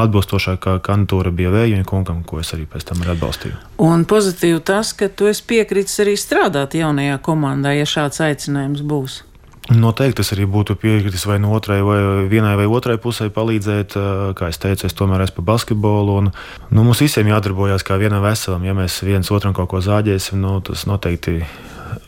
atbilstošākā 0.00 0.78
kandidatūra 0.86 1.34
bija 1.36 1.52
Vēja 1.52 1.84
kungam, 1.84 2.24
ko 2.24 2.40
es 2.40 2.54
arī 2.56 2.64
pēc 2.70 2.88
tam 2.88 3.04
atbalstīju. 3.04 3.60
Un 3.84 4.08
pozitīvi 4.08 4.64
tas, 4.64 4.94
ka 4.96 5.12
tu 5.12 5.28
esi 5.28 5.44
piekritis 5.52 6.00
arī 6.00 6.16
strādāt 6.18 6.78
jaunajā 6.80 7.20
komandā, 7.24 7.76
ja 7.76 7.88
šāds 7.88 8.24
aicinājums 8.24 8.80
būs. 8.80 9.24
Noteikti 9.70 10.18
tas 10.18 10.32
arī 10.34 10.48
būtu 10.50 10.74
piekritis 10.82 11.22
vai 11.30 11.36
no 11.38 11.52
otrai, 11.54 11.78
vai 11.86 12.00
vienai 12.30 12.56
vai 12.58 12.66
otrai 12.66 12.96
pusē 12.98 13.28
palīdzēt. 13.30 13.94
Kā 14.38 14.48
es 14.50 14.58
teicu, 14.58 14.88
es 14.88 14.96
tomēr 14.98 15.22
esmu 15.22 15.38
par 15.40 15.46
basketbolu. 15.52 16.16
Un, 16.22 16.32
nu, 16.74 16.82
mums 16.82 17.02
visiem 17.04 17.30
jādarbojas 17.30 17.86
kā 17.86 18.00
vienam 18.00 18.24
veselam. 18.24 18.66
Ja 18.66 18.74
mēs 18.74 18.98
viens 19.06 19.30
otram 19.30 19.54
kaut 19.54 19.70
ko 19.70 19.82
zāģēsim, 19.84 20.42
nu, 20.42 20.56
tas 20.66 20.86
noteikti 20.90 21.38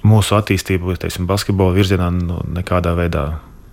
mūsu 0.07 0.37
attīstību, 0.39 0.97
teiksim, 0.99 1.29
basketbola 1.31 1.77
virzienā 1.77 2.11
nu, 2.17 2.43
nekādā 2.59 2.97
veidā 2.99 3.29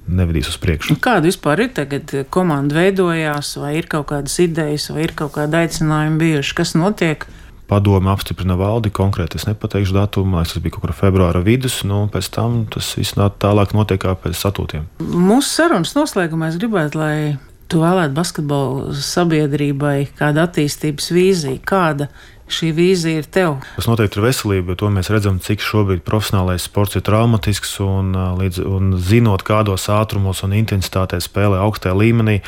nevedīs 0.09 0.49
uz 0.49 0.57
priekšu. 0.61 0.93
Nu, 0.93 1.01
kāda 1.01 1.29
vispār 1.29 1.65
ir 1.65 1.73
tagad 1.77 2.13
komanda 2.33 2.79
veidojās, 2.79 3.55
vai 3.61 3.75
ir 3.79 3.89
kaut 3.89 4.09
kādas 4.13 4.37
idejas, 4.41 4.89
vai 4.93 5.05
ir 5.05 5.13
kaut 5.17 5.35
kāda 5.37 5.63
aicinājuma 5.65 6.21
bijuši, 6.21 6.55
kas 6.57 6.75
notiek? 6.77 7.25
Padome 7.69 8.09
apstiprina 8.09 8.55
valdi, 8.57 8.89
konkrēti 8.89 9.37
es 9.37 9.45
nepateikšu 9.45 9.93
datumu, 9.93 10.39
tas 10.41 10.57
bija 10.57 10.73
kaut 10.73 10.87
kur 10.87 10.95
februāra 10.97 11.43
vidus, 11.45 11.83
nu, 11.85 12.07
pēc 12.09 12.31
tam 12.33 12.63
tas 12.73 12.95
viss 12.97 13.13
tālāk 13.13 13.75
notiek 13.77 14.01
kā 14.01 14.15
pēc 14.17 14.39
statūtiem. 14.39 14.87
Mūsu 15.05 15.51
sarunas 15.51 15.93
noslēgumā 15.93 16.49
es 16.49 16.57
gribētu, 16.57 16.97
lai 16.97 17.13
tu 17.69 17.83
vēlētu 17.83 18.17
basketbolu 18.17 18.95
sabiedrībai 18.97 20.09
kādu 20.17 20.41
attīstības 20.47 21.11
vīziju, 21.13 21.61
kāda 21.69 22.09
šī 22.53 22.71
vīzija 22.75 23.21
ir 23.21 23.27
tev? 23.29 23.57
Tas 23.75 23.87
noteikti 23.89 24.19
ir 24.19 24.25
veselība, 24.25 24.75
jo 24.79 24.89
mēs 24.93 25.09
redzam, 25.13 25.39
cik 25.43 25.63
šobrīd 25.63 26.03
profesionālais 26.07 26.65
sports 26.67 26.97
ir 26.99 27.03
traumatisks. 27.07 27.75
Un, 27.83 28.11
līdz, 28.39 28.61
un 28.65 28.91
zinot, 29.01 29.43
kādos 29.47 29.87
ātrumos 29.93 30.43
un 30.45 30.55
intensitātē 30.57 31.19
spēlē 31.23 31.61
augstajā 31.63 31.95
līmenī, 31.97 32.39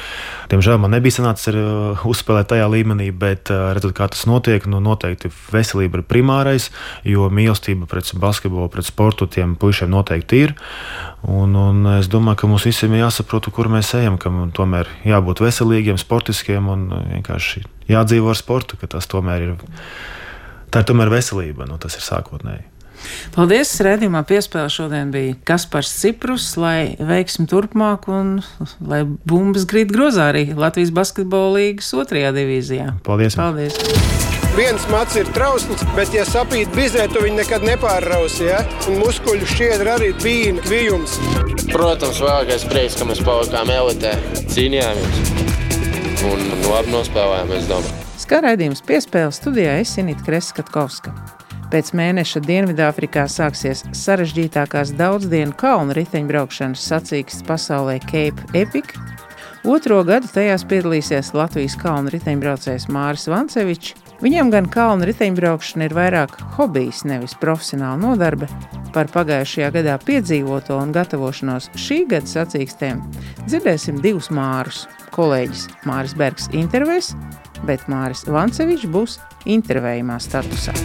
diemžēl 0.51 0.81
man 0.81 0.95
nebija 0.95 1.19
sanācis 1.19 1.53
uh, 1.53 2.05
uzspēlēt 2.07 2.51
tajā 2.51 2.67
līmenī, 2.71 3.11
bet 3.15 3.51
uh, 3.53 3.71
redzot, 3.75 3.95
kā 3.97 4.09
tas 4.11 4.25
notiek, 4.29 4.65
nu, 4.71 4.81
noteikti 4.83 5.31
veselība 5.53 6.01
ir 6.01 6.07
primārais, 6.09 6.69
jo 7.07 7.29
mīlestība 7.31 7.89
pret 7.91 8.11
basketbolu, 8.21 8.71
pret 8.73 8.87
sportu 8.87 9.29
tiem 9.31 9.55
puišiem 9.59 9.91
noteikti 9.91 10.45
ir. 10.47 10.55
Un, 11.21 11.53
un 11.53 11.85
es 11.99 12.09
domāju, 12.09 12.39
ka 12.41 12.49
mums 12.49 12.65
visiem 12.65 12.95
ir 12.95 13.03
jāsaprot, 13.03 13.51
kur 13.53 13.69
mēs 13.69 13.91
ejam, 13.99 14.17
tomēr 14.57 14.89
jābūt 15.05 15.43
veselīgiem, 15.43 15.99
sportiskiem 16.01 16.69
un 16.73 16.87
vienkārši 17.11 17.61
jādzīvo 17.91 18.31
ar 18.33 18.39
sportu, 18.39 18.79
ka 18.81 18.89
tas 18.89 19.05
tomēr 19.11 19.45
ir, 19.45 19.53
tā 20.73 20.81
ir 20.81 20.89
tomēr 20.89 21.13
veselība, 21.13 21.69
nu, 21.69 21.77
tas 21.81 21.99
ir 21.99 22.05
sākotnēji. 22.07 22.70
Paldies! 23.35 23.73
Redzījumā 23.83 24.23
piespēle 24.27 24.69
šodien 24.71 25.11
bija 25.13 25.37
Kaspars 25.47 25.91
Ciprus, 26.01 26.51
lai 26.59 26.95
veiksim 26.99 27.47
turpmāk 27.51 28.09
un 28.11 28.39
lai 28.83 29.03
bumbas 29.05 29.67
grīt 29.69 29.93
grozā 29.93 30.31
arī 30.33 30.49
Latvijas 30.57 30.93
basketbola 30.95 31.55
līgas 31.59 31.93
otrajā 31.97 32.33
divīzijā. 32.35 32.91
Paldies! 33.07 33.39
Paldies. 33.39 33.79
Viens 34.51 34.83
mats 34.91 35.15
ir 35.15 35.29
trausls, 35.31 35.85
bet, 35.95 36.11
ja 36.11 36.25
sapīt 36.27 36.73
bizē, 36.75 37.05
tu 37.07 37.21
viņu 37.23 37.37
nekad 37.39 37.63
nepārrausi. 37.63 38.49
Ja? 38.49 38.59
Un 38.91 38.99
muskuļu 38.99 39.47
šķiedra 39.47 39.95
arī 39.95 40.11
bija 40.19 40.57
kvijums. 40.65 41.15
Protams, 41.71 42.19
vēlākais 42.19 42.67
prieks, 42.67 42.99
ka 42.99 43.07
mēs 43.07 43.23
palikām 43.23 43.71
elitē, 43.71 44.17
cīnījāmies 44.51 45.21
un 46.27 46.43
labi 46.67 46.91
nospēlējām, 46.91 47.53
es 47.55 47.69
domāju. 47.71 48.09
Skarādījums 48.21 48.83
piespēles 48.85 49.39
studijā 49.39 49.79
es 49.81 49.95
Inīti 50.03 50.27
Kreskatkovska. 50.27 51.15
Pēc 51.71 51.93
mēneša 51.95 52.41
Dienvidāfrikā 52.43 53.21
sāksies 53.31 53.85
sarežģītākās 53.95 54.89
daudzdienu 54.99 55.53
kalnu 55.55 55.95
riteņbraukšanas 55.95 56.83
sacīkstes 56.83 57.45
pasaulē 57.47 57.95
Cape 58.09 58.43
Epic. 58.59 58.91
Otro 59.63 60.01
gadu 60.03 60.27
tajās 60.27 60.65
piedalīsies 60.67 61.31
Latvijas 61.37 61.77
kalnu 61.79 62.11
riteņbraucējs 62.11 62.89
Māris 62.91 63.23
Vancevičs. 63.31 63.93
Viņam 64.19 64.51
gan 64.51 64.67
kalnu 64.73 65.07
riteņbraukšana 65.07 65.87
ir 65.87 65.95
vairāk 65.95 66.35
hobijs, 66.57 67.05
nevis 67.07 67.37
profesionāla 67.39 68.01
nodarbe. 68.03 68.49
Par 68.91 69.07
pagājušajā 69.13 69.69
gadā 69.77 69.95
piedzīvoto 70.03 70.75
un 70.75 70.91
gatavošanos 70.91 71.71
šī 71.79 72.01
gada 72.11 72.27
sacīkstēm 72.33 72.99
dzirdēsim 73.45 74.03
divus 74.03 74.27
mārus 74.27 74.89
kolēģis 75.15 75.69
Māris 75.87 76.17
Bergs 76.19 76.51
intervēs, 76.51 77.13
bet 77.63 77.87
Māris 77.87 78.27
Vancevičs 78.27 78.91
būs 78.91 79.21
intervējumā 79.47 80.19
statusā. 80.19 80.75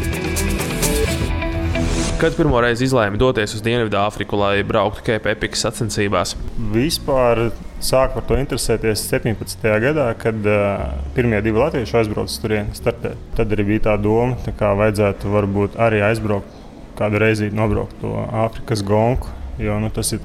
Kad 2.17 2.33
pirmo 2.33 2.57
reizi 2.65 2.87
izlēma 2.87 3.19
doties 3.21 3.53
uz 3.53 3.61
Dienvidāfriku, 3.61 4.39
lai 4.41 4.63
brauktu 4.65 5.03
Kepa 5.05 5.35
Epikas 5.35 5.67
sacensībās? 5.67 6.31
Vispār 6.73 7.51
sāku 7.85 8.17
par 8.17 8.25
to 8.25 8.39
interesēties 8.41 9.03
17. 9.11 9.67
gadā, 9.83 10.07
kad 10.17 10.47
uh, 10.49 10.95
pirmie 11.13 11.43
divi 11.45 11.61
latvieši 11.61 11.99
aizbrauca 12.01 12.33
uz 12.33 12.39
turieni 12.41 12.73
startēt. 12.79 13.21
Tad 13.37 13.53
arī 13.53 13.67
bija 13.69 13.83
tā 13.91 13.97
doma, 14.01 14.39
kā 14.57 14.71
vajadzētu 14.79 15.35
varbūt 15.35 15.77
arī 15.77 16.01
aizbraukt 16.07 16.55
kādu 16.97 17.21
reizi 17.21 17.51
nobraukt 17.53 17.99
to 18.01 18.15
Āfrikas 18.47 18.81
gonku, 18.89 19.29
jo 19.61 19.77
nu, 19.83 19.91
tas 19.93 20.15
ir 20.17 20.25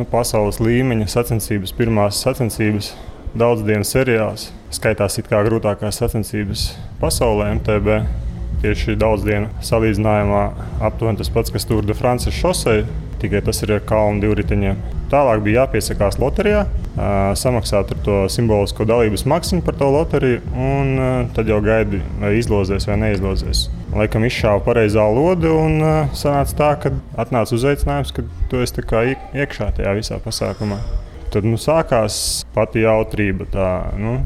nu, 0.00 0.08
pasaules 0.10 0.58
līmeņa 0.58 1.06
sacensības, 1.14 1.76
pirmās 1.78 2.18
sacensības 2.26 2.90
daudz 3.38 3.62
dienu 3.70 3.86
seriāls. 3.86 4.48
Skaitās 4.74 5.20
it 5.22 5.30
kā 5.30 5.44
grūtākās 5.46 6.02
sacensības 6.02 6.72
pasaulē, 6.98 7.52
MTB. 7.60 8.00
Tieši 8.60 8.92
daudz 9.00 9.24
dienu 9.24 9.48
salīdzinājumā 9.64 10.40
aptuveni 10.84 11.16
tas 11.16 11.30
pats, 11.32 11.52
kas 11.54 11.64
Tour 11.64 11.86
de 11.86 11.94
France 11.96 12.28
šosei, 12.34 12.82
tikai 13.20 13.40
tas 13.44 13.62
ir 13.64 13.72
ar 13.78 13.84
kalnu 13.88 14.20
divriteņiem. 14.20 14.80
Tālāk 15.10 15.40
bija 15.42 15.64
jāpiesakās 15.64 16.20
loterijā, 16.20 16.66
samaksāt 17.40 17.90
to 18.04 18.18
simbolisko 18.30 18.84
dalības 18.86 19.24
maksu 19.26 19.58
par 19.64 19.74
to 19.80 19.88
loteriju, 19.90 20.42
un 20.54 20.92
tad 21.34 21.48
jau 21.50 21.58
gaidi, 21.64 21.98
vai 22.20 22.36
izlozēs 22.38 22.86
vai 22.86 22.98
neizlozēs. 23.00 23.64
Laikam 23.96 24.28
izšāva 24.28 24.60
pareizā 24.68 25.08
lode, 25.10 25.50
un 25.50 25.80
sanāca 26.14 26.58
tā, 26.60 26.70
ka 26.84 26.92
atnāca 27.24 27.56
uzaicinājums, 27.56 28.12
ka 28.14 28.26
tu 28.52 28.60
esi 28.62 28.84
iekšā 29.40 29.72
tajā 29.80 29.96
visā 29.98 30.20
pasākumā. 30.22 30.78
Tad 31.32 31.48
nu, 31.48 31.56
sākās 31.58 32.44
pati 32.54 32.84
jautrība, 32.84 33.48
tā, 33.50 33.70
nu, 33.98 34.20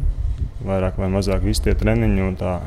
vairāk 0.64 0.98
vai 1.00 1.08
mazāk 1.12 1.44
visi 1.44 1.64
tie 1.64 1.74
treniņi 1.76 2.28
un 2.28 2.36
tā, 2.40 2.58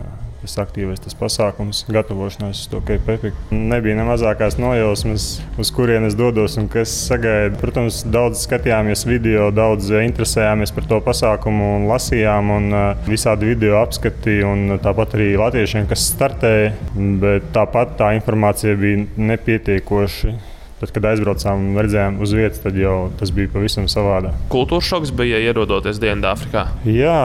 tas 0.48 0.62
aktīvais 0.64 1.02
tas 1.04 1.16
pasākums, 1.18 1.84
gatavošanās 1.92 2.64
to 2.72 2.80
KPP. 2.88 3.34
Nebija 3.52 3.98
ne 4.00 4.08
mazākās 4.08 4.58
nojausmas, 4.62 5.28
uz 5.60 5.72
kurienes 5.76 6.16
dodos 6.18 6.58
un 6.62 6.70
kas 6.72 6.94
sagaida. 7.10 7.58
Protams, 7.60 8.02
daudz 8.08 8.46
skatījāmies 8.48 9.04
video, 9.10 9.50
daudz 9.52 9.92
interesējāmies 10.00 10.74
par 10.76 10.88
to 10.90 11.02
pasākumu 11.04 11.74
un 11.78 11.88
lasījām 11.92 12.54
un 12.58 12.70
uh, 12.74 13.08
visādi 13.08 13.52
video 13.52 13.82
apskati 13.82 14.40
un 14.48 14.78
tāpat 14.84 15.18
arī 15.18 15.34
latviešiem, 15.40 15.88
kas 15.92 16.10
startēja, 16.14 16.74
bet 17.22 17.52
tāpat 17.56 17.98
tā 18.00 18.14
informācija 18.18 18.78
bija 18.80 19.08
nepietiekoša 19.34 20.38
Tad, 20.78 20.92
kad 20.94 21.08
aizbraucām 21.10 21.72
un 21.72 21.80
redzējām 21.82 22.20
uz 22.22 22.34
vietas, 22.38 22.60
tad 22.62 22.76
jau 22.78 23.08
tas 23.18 23.32
bija 23.34 23.50
pavisam 23.50 23.88
savādāk. 23.90 24.36
Kultūras 24.54 24.86
šoks 24.92 25.14
bija 25.18 25.40
ierodoties 25.42 25.98
Dienvidāfrikā. 26.04 26.68
Jā, 26.86 27.22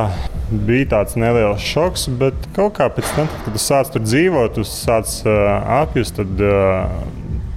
bija 0.48 0.86
tāds 0.94 1.18
neliels 1.20 1.60
šoks, 1.60 2.06
bet 2.16 2.48
kaut 2.56 2.78
kā 2.78 2.88
pēc 2.96 3.12
tam, 3.12 3.28
kad 3.44 3.52
tu 3.52 3.60
sāc 3.60 3.92
tur 3.92 4.06
dzīvot, 4.06 4.56
tu 4.56 4.64
sāc 4.64 5.18
uh, 5.26 5.50
apjust, 5.82 6.16
tad 6.16 6.40
uh, 6.40 6.96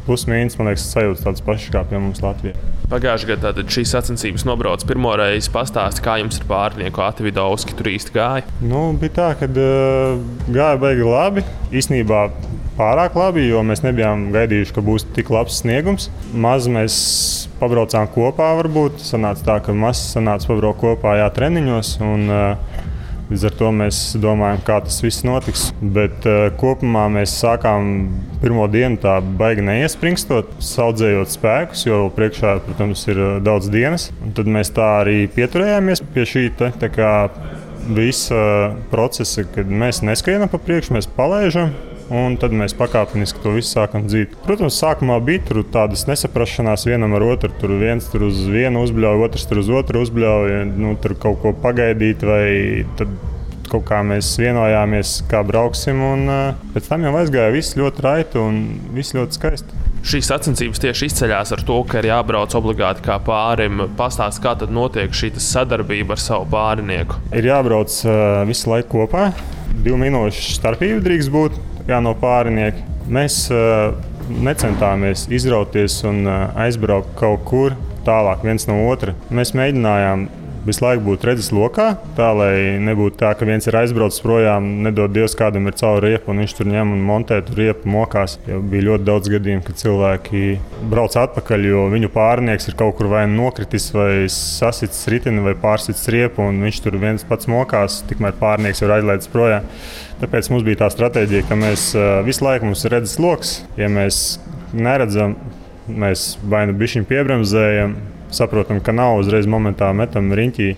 pusmīnus, 0.06 0.58
man 0.60 0.74
liekas, 0.74 0.90
sajūtas 0.92 1.24
tādas 1.26 1.46
pašas 1.46 1.72
kā 1.74 1.86
pie 1.88 2.02
mums 2.02 2.20
Latvijā. 2.26 2.60
Pagājušajā 2.92 3.38
gadā 3.40 3.64
šīs 3.78 3.96
sacensības 3.96 4.44
nobrauca 4.46 4.86
pirmo 4.86 5.16
reizi. 5.18 5.50
Pastāsti, 5.54 6.04
kā 6.06 6.20
jums 6.22 6.38
ar 6.42 6.50
pārnieku 6.52 7.02
Atvidovski 7.02 7.74
tur 7.80 7.90
īsti 7.90 8.14
gāja? 8.14 8.44
Nu, 8.62 8.90
bija 9.00 9.16
tā, 9.16 9.32
ka 9.40 9.48
uh, 9.48 10.20
gāja 10.52 10.76
baigi 10.84 11.08
labi. 11.08 11.46
Īsnībā 11.72 12.28
pārāk 12.78 13.16
labi, 13.20 13.48
jo 13.50 13.62
mēs 13.66 13.84
nebijām 13.86 14.30
gaidījuši, 14.36 14.74
ka 14.76 14.84
būs 14.86 15.08
tik 15.16 15.32
labs 15.34 15.62
sniegums. 15.62 16.10
Maz 16.34 16.70
mēs 16.72 16.96
pabraucām 17.60 18.10
kopā, 18.14 18.52
varbūt. 18.62 19.00
Sanāca 19.04 19.48
tā, 19.50 19.60
ka 19.66 19.76
maz 19.76 20.02
sanāca 20.12 20.52
pabraukt 20.52 20.84
kopā 20.84 21.20
jā, 21.22 21.30
treniņos. 21.36 21.96
Un, 22.06 22.28
uh, 22.32 22.84
Līdz 23.26 23.42
ar 23.48 23.54
to 23.58 23.70
mēs 23.74 24.00
domājam, 24.22 24.60
kā 24.68 24.76
tas 24.86 25.00
viss 25.02 25.24
notiks. 25.26 25.64
Bet 25.82 26.28
uh, 26.30 26.52
kopumā 26.62 27.08
mēs 27.10 27.34
sākām 27.42 27.88
pirmo 28.44 28.68
dienu 28.70 29.00
tā 29.02 29.16
baigi 29.40 29.66
neiespringstot, 29.66 30.52
audzējot 30.62 31.34
spēkus, 31.34 31.88
jo 31.88 32.04
priekšā, 32.14 32.60
protams, 32.68 33.08
ir 33.10 33.24
daudz 33.42 33.72
dienas. 33.74 34.12
Un 34.22 34.36
tad 34.38 34.52
mēs 34.54 34.70
tā 34.78 34.92
arī 35.00 35.24
pieturējāmies 35.34 36.06
pie 36.14 36.28
šī 36.30 36.46
te, 36.60 36.70
visa 37.98 38.38
procesa, 38.94 39.48
kad 39.58 39.74
mēs 39.74 40.04
neskrienam 40.06 40.50
pa 40.50 40.62
priekšu, 40.62 40.94
mēs 40.94 41.10
palaidām 41.18 41.74
un 42.14 42.38
tad 42.42 42.54
mēs 42.56 42.76
pakāpeniski 42.78 43.42
to 43.44 43.56
visu 43.56 43.76
sākam 43.76 44.06
dzīt. 44.10 44.36
Protams, 44.46 44.78
sākumā 44.82 45.18
bija 45.26 45.44
tur 45.48 45.62
tādas 45.74 46.06
nesaprašanās 46.10 46.86
vienam 46.90 47.16
ar 47.18 47.26
otru. 47.26 47.52
Tur 47.62 47.76
viens 47.82 48.10
tur 48.12 48.28
uz 48.30 48.42
vienu 48.50 48.84
uzbļauja, 48.86 49.30
otrs 49.30 49.48
tur 49.50 49.62
uz 49.64 49.72
otru 49.74 50.04
uzbļauja. 50.06 50.66
Nu, 50.76 50.96
tur 51.02 51.18
kaut 51.20 51.42
ko 51.44 51.56
pagaidīt 51.64 52.26
vai 52.26 52.46
kaut 53.70 53.88
kā 53.88 54.02
mēs 54.06 54.36
vienojāmies, 54.40 55.18
kā 55.32 55.42
brauksim. 55.48 56.04
Un 56.06 56.30
pēc 56.76 56.92
tam 56.92 57.08
jau 57.08 57.16
aizgāja 57.20 57.54
viss 57.56 57.78
ļoti 57.80 58.06
raiti 58.06 58.42
un 58.42 58.62
viss 58.96 59.16
ļoti 59.18 59.40
skaisti. 59.40 59.82
Šīs 60.06 60.28
sacensības 60.30 60.78
tieši 60.84 61.08
izceļas 61.10 61.56
ar 61.56 61.64
to, 61.66 61.80
ka 61.90 61.98
ir 61.98 62.12
jābrauc 62.12 62.54
obligāti 62.60 63.02
kā 63.08 63.18
pārim. 63.26 63.88
Pastāst, 63.98 64.38
kā 64.44 64.54
tad 64.60 64.70
notiek 64.70 65.10
šī 65.10 65.32
sadarbība 65.42 66.14
ar 66.14 66.22
savu 66.22 66.46
pārinieku? 66.52 67.18
Ir 67.34 67.50
jābrauc 67.50 67.96
uh, 68.06 68.44
visu 68.46 68.70
laiku 68.70 69.00
kopā. 69.00 69.32
Divu 69.82 69.98
minūšu 70.04 70.60
starpība 70.60 71.02
drīkst 71.08 71.34
būt 71.34 71.58
jā, 71.90 72.02
no 72.04 72.16
pārinieka. 72.20 72.84
Mēs 73.06 73.46
uh, 73.54 73.94
necentāmies 74.30 75.28
izrauties 75.34 76.00
un 76.08 76.26
uh, 76.26 76.48
aizbraukt 76.66 77.14
kaut 77.20 77.46
kur 77.50 77.76
tālāk 78.06 78.46
viens 78.46 78.68
no 78.70 78.80
otra. 78.90 79.16
Mēs 79.34 79.54
mēģinājām 79.58 80.28
visu 80.66 80.84
laiku 80.84 81.04
būt 81.06 81.26
redzes 81.28 81.52
lokā, 81.54 81.88
tā 82.18 82.30
lai 82.36 82.54
nebūtu 82.82 83.20
tā, 83.22 83.32
ka 83.38 83.48
viens 83.48 83.68
ir 83.68 83.78
aizbraucis 83.78 84.24
projām, 84.24 84.68
nedod 84.86 85.14
Dievs, 85.14 85.36
kādam 85.38 85.70
ir 85.70 85.78
cauri 85.78 86.12
riepu, 86.12 86.32
un 86.34 86.42
viņš 86.42 86.56
tur 86.58 86.70
ņem 86.72 86.94
un 86.96 87.04
montē 87.06 87.40
tur 87.46 87.62
riepu 87.62 87.90
mokās. 87.92 88.38
Jo 88.50 88.62
bija 88.62 88.88
ļoti 88.90 89.08
daudz 89.08 89.32
gadījumu, 89.36 89.66
kad 89.68 89.82
cilvēki 89.82 90.44
brauc 90.92 91.18
atpakaļ, 91.22 91.68
jo 91.70 91.84
viņu 91.94 92.10
pārnieks 92.16 92.70
ir 92.72 92.78
kaut 92.80 92.98
kur 93.00 93.12
vai 93.14 93.26
nokritis, 93.30 93.92
vai 93.96 94.26
sasicis 94.32 95.06
riteni, 95.14 95.44
vai 95.46 95.54
pārsicis 95.60 96.10
riepu, 96.14 96.48
un 96.50 96.64
viņš 96.66 96.82
tur 96.86 96.98
viens 97.02 97.28
pats 97.28 97.50
mokās, 97.52 98.02
tikmēr 98.10 98.36
pārnieks 98.42 98.82
ir 98.82 98.96
aizlaidis 98.98 99.32
projām. 99.32 99.70
Tāpēc 100.22 100.50
mums 100.52 100.64
bija 100.66 100.86
tā 100.86 100.90
stratēģija, 100.94 101.46
ka 101.50 101.60
mēs 101.60 101.90
visu 102.26 102.46
laiku 102.46 102.70
mums 102.70 102.86
ir 102.88 102.96
redzes 102.96 103.20
lokus. 103.20 103.58
Ja 103.78 103.90
mēs 103.92 104.40
neredzam, 104.74 105.36
mēs 105.92 106.36
vai 106.48 106.64
nu 106.70 106.76
bišķiņu 106.80 107.10
piebremzējam, 107.10 107.98
saprotam, 108.34 108.82
ka 108.82 108.96
nav 108.96 109.20
uzreiz 109.22 109.50
momentā 109.50 109.92
metam 109.94 110.32
riņķī 110.36 110.70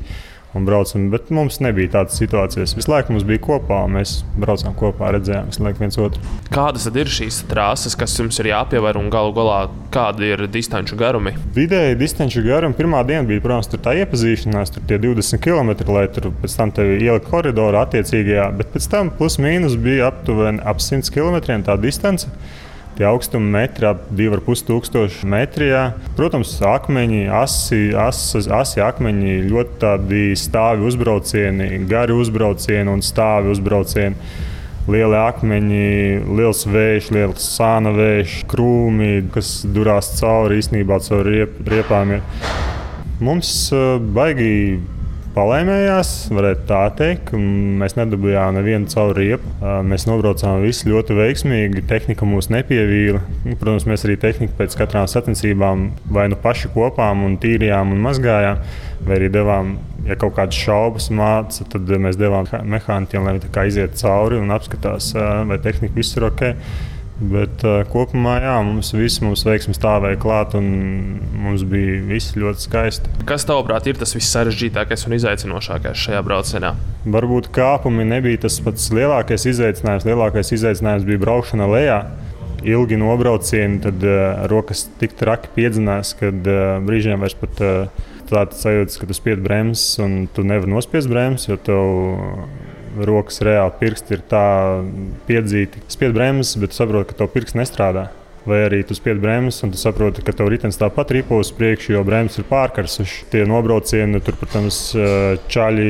un 0.57 0.65
braucam. 0.65 1.07
Bet 1.11 1.29
mums 1.33 1.59
nebija 1.63 1.91
tādas 1.97 2.17
situācijas. 2.19 2.73
Visu 2.77 2.91
laiku 2.91 3.13
mums 3.13 3.25
bija 3.27 3.41
kopā, 3.43 3.79
mēs 3.91 4.21
braucām 4.39 4.75
kopā, 4.77 5.11
redzējām 5.15 5.51
visu 5.51 5.63
laiku 5.63 5.83
viens 5.83 5.99
otru. 6.01 6.35
Kādas 6.53 6.87
tad 6.87 6.99
ir 6.99 7.11
šīs 7.11 7.41
trases, 7.51 7.95
kas 7.99 8.15
jums 8.19 8.39
ir 8.41 8.51
jāpievēr 8.51 8.99
un 8.99 9.11
galu 9.13 9.33
galā 9.37 9.59
kādi 9.93 10.31
ir 10.33 10.45
distanču 10.51 10.97
garumi? 10.99 11.35
Vidēji 11.55 11.99
distanču 11.99 12.43
garumi 12.45 12.77
pirmā 12.77 13.03
diena 13.07 13.27
bija, 13.27 13.43
protams, 13.43 13.71
tā 13.73 13.95
iepazīšanās, 14.01 14.73
tur 14.75 14.85
tie 14.89 14.99
20 15.03 15.43
km, 15.43 15.73
lai 15.93 16.07
tur 16.13 16.31
pēc 16.41 16.59
tam 16.59 16.73
tevi 16.75 17.01
ielikt 17.03 17.29
koridorā 17.31 17.85
attiecīgajā, 17.87 18.49
bet 18.59 18.71
pēc 18.75 18.89
tam 18.91 19.11
plus 19.17 19.39
mīnus 19.41 19.77
bija 19.79 20.11
aptuveni 20.11 20.63
ap 20.65 20.81
100 20.83 21.13
km 21.13 21.61
tā 21.67 21.77
distance. 21.81 22.31
Tie 22.97 23.05
augstumi 23.05 23.51
metri 23.53 23.85
ap 23.85 24.07
2,5 24.17 25.21
metrijā. 25.29 25.83
Protams, 26.17 26.55
akmeņi, 26.65 27.27
asi, 27.29 27.91
asi, 27.93 28.41
asi 28.49 28.81
akmeņi, 28.81 29.35
ļoti 29.51 29.77
tādi 29.83 30.21
stāvi 30.33 30.87
uzbraucieni, 30.89 31.67
gari 31.85 32.17
uzbraucieni 32.17 32.89
un 32.89 33.05
stāvi 33.05 33.53
uzbraucieni. 33.53 34.17
Lieli 34.89 35.19
akmeņi, 35.19 35.85
liels 36.39 36.65
vējš, 36.65 37.11
liels 37.13 37.45
sāna 37.59 37.93
vējš, 37.93 38.39
krūmi, 38.49 39.27
kas 39.35 39.59
durās 39.69 40.15
cauri 40.17 40.57
īstenībā 40.63 40.97
caur 41.05 41.27
riep, 41.29 41.59
riepām. 41.69 42.17
Mums 43.21 43.51
uh, 43.75 43.99
baigi 44.01 44.79
palaimējās, 45.37 46.11
varētu 46.33 46.63
tā 46.69 46.81
teikt. 46.97 47.33
Mēs 47.37 47.93
nedabūjām 47.97 48.57
nevienu 48.57 48.89
caur 48.89 49.13
riepu. 49.17 49.51
Mēs 49.85 50.07
nobraucām 50.09 50.63
visu 50.63 50.89
ļoti 50.89 51.17
veiksmīgi. 51.17 51.83
Tehnika 51.89 52.25
mūs 52.25 52.49
nepievīla. 52.53 53.21
Protams, 53.59 53.85
mēs 53.89 54.07
arī 54.07 54.17
tehniku 54.21 54.57
pēc 54.57 54.77
katrām 54.79 55.05
sacensībām 55.11 55.87
vai 56.13 56.27
nu 56.31 56.39
paši 56.41 56.71
kopām 56.73 57.23
un 57.27 57.37
tīrījām 57.41 57.93
un 57.93 58.01
mazgājām, 58.07 58.65
vai 59.05 59.19
arī 59.19 59.29
devām. 59.33 59.77
Ja 60.07 60.15
kaut 60.19 60.37
kādas 60.37 60.57
šaubas 60.57 61.09
māca, 61.13 61.65
tad 61.67 61.89
mēs 62.01 62.17
devām 62.17 62.47
mehāniķiem, 62.47 63.25
lai 63.27 63.37
viņi 63.37 63.65
iziet 63.67 63.97
cauri 63.99 64.39
un 64.39 64.53
apskatās, 64.55 65.11
vai 65.49 65.57
tehnika 65.61 65.97
viss 65.97 66.17
ir 66.17 66.29
ok. 66.29 66.53
Bet 67.17 67.63
uh, 67.65 67.79
kopumā 67.89 68.35
jā, 68.43 68.53
mums 68.61 68.91
viss 68.93 69.23
mums 69.23 69.41
veiksmi 69.47 69.73
stāvēja 69.73 70.19
klāt, 70.21 70.53
un 70.57 70.67
mums 71.33 71.63
bija 71.65 72.03
viss 72.05 72.35
ļoti 72.37 72.65
skaisti. 72.67 73.13
Kas 73.29 73.47
tavuprāt 73.49 73.89
ir 73.89 73.97
tas 73.97 74.13
vissarežģītākais 74.13 75.07
un 75.09 75.15
izaicinošākais 75.17 76.03
šajā 76.03 76.21
braucienā? 76.27 76.75
Varbūt 77.09 77.49
kāpumi 77.55 78.05
nebija 78.05 78.43
tas 78.45 78.59
pats 78.61 78.91
lielākais 78.93 79.47
izaicinājums. 79.49 80.05
Lielākais 80.05 80.53
izaicinājums 80.59 81.07
bija 81.09 81.23
braukšana 81.25 81.69
lejā. 81.73 81.99
Ilgi 82.67 83.01
nobraucieni, 83.01 83.81
tad 83.81 84.05
uh, 84.05 84.45
rokas 84.51 84.85
tik 85.01 85.17
traki 85.17 85.49
piedzinās, 85.57 86.13
kad 86.21 86.45
uh, 86.45 86.77
brīžiem 86.85 87.21
vairs 87.25 87.37
pat 87.37 87.65
uh, 87.65 88.07
tāds 88.29 88.61
sajūta, 88.61 89.01
ka 89.01 89.09
tu 89.09 89.17
spied 89.17 89.41
bremzes 89.41 89.97
un 90.03 90.25
tu 90.33 90.45
nevari 90.45 90.69
nospiest 90.69 91.09
bremzes, 91.09 91.49
jo 91.49 91.57
tev 91.65 91.91
rokas 93.05 93.41
reāli 93.45 93.75
pirksti 93.81 94.17
ir 94.17 94.23
tā 94.31 94.45
piedzīti. 95.27 95.83
Spied 95.91 96.15
bremzes, 96.15 96.55
bet 96.61 96.73
saproti, 96.77 97.11
ka 97.11 97.21
tev 97.21 97.33
pirksts 97.35 97.57
nestrādā. 97.59 98.07
Vai 98.47 98.61
arī 98.63 98.79
tu 98.87 98.95
spied 98.95 99.19
bremzes, 99.19 99.59
un 99.65 99.73
tu 99.73 99.79
saproti, 99.79 100.23
ka 100.23 100.31
tev 100.31 100.47
ritenis 100.47 100.79
tāpat 100.79 101.09
ripo 101.11 101.35
uz 101.41 101.49
priekšu, 101.51 101.97
jo 101.97 102.03
bremzes 102.07 102.39
ir 102.39 102.47
pārkarsuši. 102.47 103.25
Tie 103.33 103.41
nobraucieni, 103.49 104.21
tur, 104.23 104.37
protams, 104.39 104.77
čaļi 105.51 105.89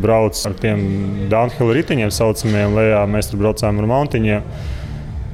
brauc 0.00 0.40
ar 0.48 0.56
tiem 0.62 0.80
downhill 1.28 1.74
riteņiem, 1.76 2.12
saucamiem, 2.14 2.78
lejā. 2.78 3.02
Mēs 3.04 3.28
tur 3.28 3.42
braucām 3.42 3.82
ar 3.82 3.90
mountiņiem. 3.92 4.46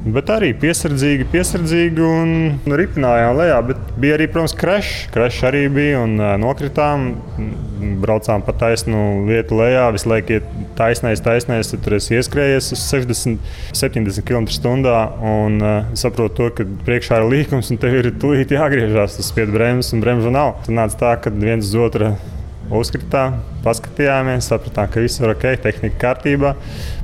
Bet 0.06 0.28
arī 0.30 0.52
piesardzīgi, 0.54 1.24
piesardzīgi 1.32 2.02
un 2.06 2.74
ripinājām 2.78 3.38
lejā. 3.40 3.56
Bet 3.66 3.80
bija 3.98 4.14
arī, 4.14 4.28
protams, 4.30 4.54
krešs. 4.54 5.08
Krešs 5.14 5.40
arī 5.48 5.64
bija 5.72 6.04
un 6.04 6.14
nokritām. 6.42 7.08
Braucām 8.02 8.44
pa 8.46 8.54
taisnu 8.54 9.26
vietu 9.26 9.58
lejā. 9.58 9.88
Visu 9.96 10.10
laiku 10.12 10.36
iet 10.36 10.46
taisnais, 10.78 11.22
taisnais. 11.24 11.72
Tur 11.74 11.98
es 11.98 12.06
ieskrējies 12.14 12.70
uz 12.76 12.86
60, 12.86 13.50
70 13.74 14.22
km/h 14.28 14.94
un 15.26 15.58
uh, 15.58 15.90
saprotu, 15.98 16.36
to, 16.36 16.48
ka 16.54 16.68
priekšā 16.86 17.18
ir 17.18 17.28
līkums 17.32 17.72
un 17.74 17.82
tev 17.82 17.98
ir 17.98 18.12
tūlīt 18.14 18.54
jāgriežas. 18.54 19.18
Tas 19.18 19.34
spied 19.34 19.50
bremzes 19.50 19.96
un 19.96 20.06
bremžu 20.06 20.30
nav. 20.30 20.60
Tad 20.68 20.78
nāca 20.78 21.02
tā, 21.02 21.14
ka 21.26 21.34
viens 21.34 21.66
uz 21.66 21.74
otru 21.82 22.14
uzkritām, 22.74 23.38
paskatījāmies, 23.64 24.48
sapratām, 24.50 24.88
ka 24.90 25.02
viss 25.04 25.20
ir 25.20 25.30
ok, 25.32 25.46
tehnika 25.62 26.00
kārtībā. 26.02 26.54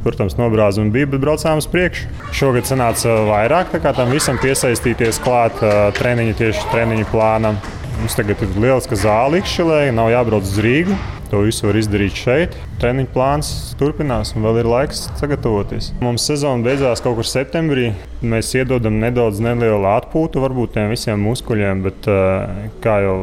Protams, 0.03 0.37
nobrāzumi 0.39 0.91
bija, 0.95 1.11
bet 1.13 1.23
braucām 1.23 1.63
uz 1.63 1.69
priekšu. 1.71 2.09
Šogad 2.35 2.67
sanāca 2.69 3.21
vairāk, 3.29 3.71
tā 3.75 3.83
kā 3.85 3.95
tam 3.97 4.11
visam 4.15 4.41
piesaistīties 4.43 5.23
klāt 5.23 5.63
treniņu 5.99 6.39
tieši 6.43 6.69
treniņu 6.75 7.09
plānam. 7.13 7.61
Mums 8.01 8.19
tagad 8.19 8.41
ir 8.43 8.55
lieliska 8.59 8.99
zāle 8.99 9.43
Ikšķelē, 9.43 9.85
nav 9.95 10.11
jābrauc 10.11 10.49
uz 10.49 10.59
Rīgu. 10.65 10.97
To 11.33 11.39
visu 11.47 11.65
var 11.65 11.79
izdarīt 11.81 12.13
šeit. 12.13 12.57
Treniņu 12.77 13.09
plāns 13.15 13.51
turpinās, 13.81 14.35
un 14.37 14.45
vēl 14.45 14.59
ir 14.61 14.67
laiks 14.69 15.07
sagatavoties. 15.17 15.87
Mums 16.05 16.27
sezona 16.29 16.61
beidzās 16.67 17.01
kaut 17.01 17.15
kur 17.17 17.25
septembrī. 17.25 17.87
Mēs 18.21 18.51
iedodam 18.53 18.99
nedaudz 19.01 19.41
nelielu 19.41 19.89
atpūtu, 19.95 20.43
varbūt 20.45 20.75
tiem 20.75 20.91
visiem 20.93 21.23
muskuļiem, 21.25 21.81
bet 21.87 22.09
eh, 22.13 22.67
kā 22.85 22.99
jau 23.07 23.15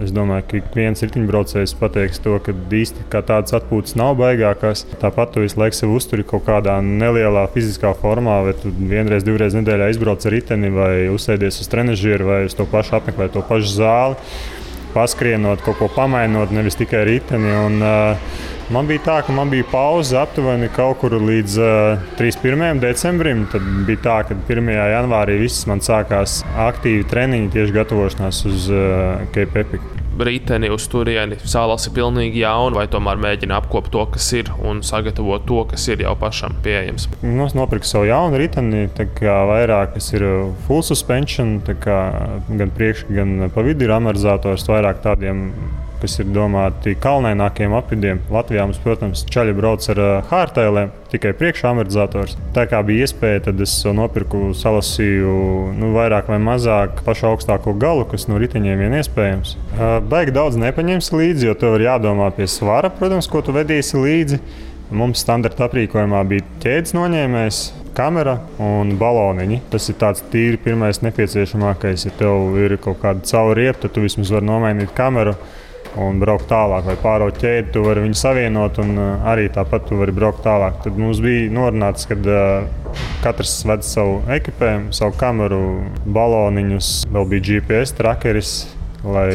es 0.00 0.14
domāju, 0.16 0.46
ka 0.48 0.56
ik 0.62 0.70
viens 0.78 1.04
riteņbraucējs 1.04 1.74
pateiks 1.76 2.22
to, 2.24 2.38
ka 2.40 2.54
īsti 2.78 3.04
kā 3.12 3.20
tādas 3.28 3.52
atpūtas 3.58 3.98
nav 4.00 4.16
baigākās. 4.22 4.86
Tāpat 5.02 5.34
tu 5.34 5.44
visu 5.44 5.60
laiku 5.60 5.76
sev 5.76 5.92
uzturi 5.92 6.24
kaut 6.24 6.46
kādā 6.48 6.78
nelielā 6.80 7.44
fiziskā 7.52 7.92
formā, 8.00 8.38
vai 8.46 8.54
tu 8.62 8.72
vienreiz, 8.72 9.26
divreiz 9.28 9.58
nedēļā 9.58 9.90
izbrauc 9.92 10.24
ar 10.24 10.34
riteni 10.38 10.72
vai 10.72 10.94
uzsēdies 11.12 11.60
uz 11.60 11.68
trenižieru 11.68 12.30
vai 12.32 12.40
uz 12.48 12.56
to 12.56 12.64
pašu 12.72 12.96
apmeklēt 13.02 13.36
to 13.36 13.44
pašu 13.44 13.76
zāli 13.76 14.16
paskrienot, 14.98 15.62
kaut 15.64 15.78
ko 15.80 15.90
pamainot, 15.94 16.52
nevis 16.54 16.78
tikai 16.78 17.06
riteni. 17.08 17.54
Un, 17.64 17.82
uh, 17.82 18.46
Man 18.68 18.84
bija 18.84 19.00
tā, 19.00 19.14
ka 19.24 19.32
man 19.32 19.48
bija 19.48 19.64
pauze 19.70 20.12
aptuveni 20.20 20.66
kaut 20.76 20.98
kur 21.00 21.14
līdz 21.16 21.54
uh, 21.56 22.02
31. 22.18 22.82
decembrim. 22.82 23.46
Tad 23.48 23.64
bija 23.88 24.02
tā, 24.04 24.16
ka 24.28 24.36
1. 24.36 24.68
janvārī 24.92 25.38
viss 25.40 25.64
man 25.70 25.80
sākās 25.80 26.42
aktīvi 26.68 27.06
treniņi, 27.08 27.48
tieši 27.54 27.76
gatavošanās 27.78 28.42
uz 28.50 28.68
uh, 28.68 29.24
Cape 29.32 29.64
Epic 29.64 29.88
riteni 30.24 30.70
uz 30.72 30.86
turieni, 30.90 31.38
salas 31.48 31.86
ir 31.88 31.94
pilnīgi 31.96 32.42
jauna, 32.42 32.80
vai 32.80 32.86
tomēr 32.90 33.20
mēģina 33.22 33.58
apkopot 33.60 33.92
to, 33.94 34.04
kas 34.14 34.28
ir, 34.36 34.50
un 34.64 34.82
sagatavot 34.86 35.46
to, 35.48 35.62
kas 35.70 35.88
ir 35.88 36.04
jau 36.04 36.14
pašam 36.18 36.56
pieejams. 36.64 37.08
Nu, 37.22 37.46
es 37.46 37.56
nopirku 37.58 37.88
savu 37.88 38.08
jaunu 38.10 38.40
riteni, 38.40 38.86
vairāk, 39.48 39.94
kas 39.96 40.12
ir 40.14 40.24
full 40.66 40.84
suspension, 40.86 41.58
gan 41.64 42.74
priekšā, 42.76 43.10
gan 43.14 43.36
pa 43.54 43.66
vidu 43.66 43.86
ir 43.86 43.94
amortizators, 43.98 44.66
vairāk 44.68 45.02
tādiem 45.04 45.48
kas 46.02 46.18
ir 46.22 46.28
domāti 46.34 46.94
kalnainākiem 46.98 47.74
apvidiem. 47.78 48.20
Latvijā 48.32 48.66
mums, 48.66 48.78
protams, 48.82 49.24
čaļi 49.32 49.54
brauc 49.58 49.88
ar 49.92 50.00
hārtailēm, 50.30 50.92
tikai 51.12 51.32
priekšā 51.38 51.72
amortizators. 51.72 52.36
Tā 52.56 52.66
kā 52.70 52.82
bija 52.86 53.08
iespēja, 53.08 53.46
tad 53.48 53.60
es 53.64 53.74
nopirku, 53.84 54.52
salasīju 54.58 55.34
nu, 55.78 55.92
vairāk 55.96 56.30
vai 56.32 56.38
mazāk 56.42 57.02
pašu 57.06 57.32
augstāko 57.32 57.74
galu, 57.80 58.06
kas 58.10 58.28
no 58.30 58.38
riteņiem 58.40 58.84
vien 58.84 58.96
iespējams. 59.00 59.56
Baigi 60.08 60.36
daudz 60.36 60.60
nepaņems 60.60 61.12
līdzi, 61.14 61.50
jo 61.50 61.58
tev 61.58 61.78
ir 61.78 61.88
jādomā 61.88 62.30
pie 62.36 62.48
svara, 62.50 62.92
protams, 62.94 63.30
ko 63.30 63.44
tu 63.44 63.56
vedīsi 63.56 64.00
līdzi. 64.00 64.40
Mums 64.88 65.20
standarta 65.20 65.66
aprīkojumā 65.66 66.22
bija 66.30 66.46
ķēdes 66.62 66.94
noņēmējs, 66.96 67.56
kamera 67.98 68.38
un 68.62 68.94
baloniņi. 68.96 69.60
Tas 69.72 69.88
ir 69.90 69.98
tāds 70.00 70.22
tīri 70.32 70.56
pirmais 70.62 71.02
nepieciešamākais. 71.04 72.06
Ja 72.06 72.12
tev 72.16 72.56
ir 72.62 72.78
kaut 72.80 73.02
kāda 73.02 73.24
caurrieta, 73.28 73.82
tad 73.84 73.96
tu 73.96 74.04
vismaz 74.04 74.32
vari 74.32 74.48
nomainīt 74.48 74.94
kameru 74.96 75.34
un 75.96 76.18
braukt 76.20 76.48
tālāk, 76.50 76.84
vai 76.86 76.96
pārot 77.00 77.38
ķēdi, 77.40 77.72
tu 77.74 77.82
vari 77.86 78.04
viņu 78.04 78.18
savienot, 78.18 78.80
un 78.82 78.98
arī 79.26 79.48
tāpat 79.54 79.88
tu 79.88 79.98
vari 80.00 80.14
braukt 80.14 80.44
tālāk. 80.44 80.80
Tad 80.84 80.98
mums 81.00 81.22
bija 81.24 81.48
norunāts, 81.54 82.08
ka 82.10 82.18
katrs 83.24 83.60
ved 83.68 83.86
savu 83.86 84.20
ekipējumu, 84.38 84.92
savu 84.96 85.16
kameru, 85.18 85.62
baloniņus, 86.06 86.92
vēl 87.14 87.30
bija 87.32 87.46
GPS 87.48 87.96
trakeris, 87.98 88.56
lai 89.06 89.30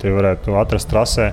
tie 0.00 0.14
varētu 0.14 0.56
atrast 0.60 0.90
trasē. 0.90 1.32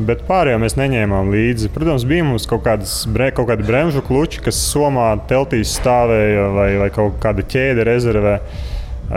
Bet 0.00 0.22
pārējām 0.24 0.62
mēs 0.64 0.78
neņēmām 0.78 1.28
līdzi. 1.32 1.68
Protams, 1.74 2.06
bija 2.08 2.24
mums 2.24 2.46
kaut, 2.48 2.62
kādas, 2.64 3.02
kaut 3.36 3.50
kādi 3.50 3.66
bremžu 3.66 4.00
kluči, 4.06 4.40
kas 4.44 4.56
somā 4.70 5.10
teltīs 5.28 5.74
stāvēja 5.76 6.46
vai, 6.54 6.68
vai 6.80 6.88
kaut 6.94 7.18
kāda 7.20 7.44
ķēde 7.44 7.84
rezervē. 7.84 8.38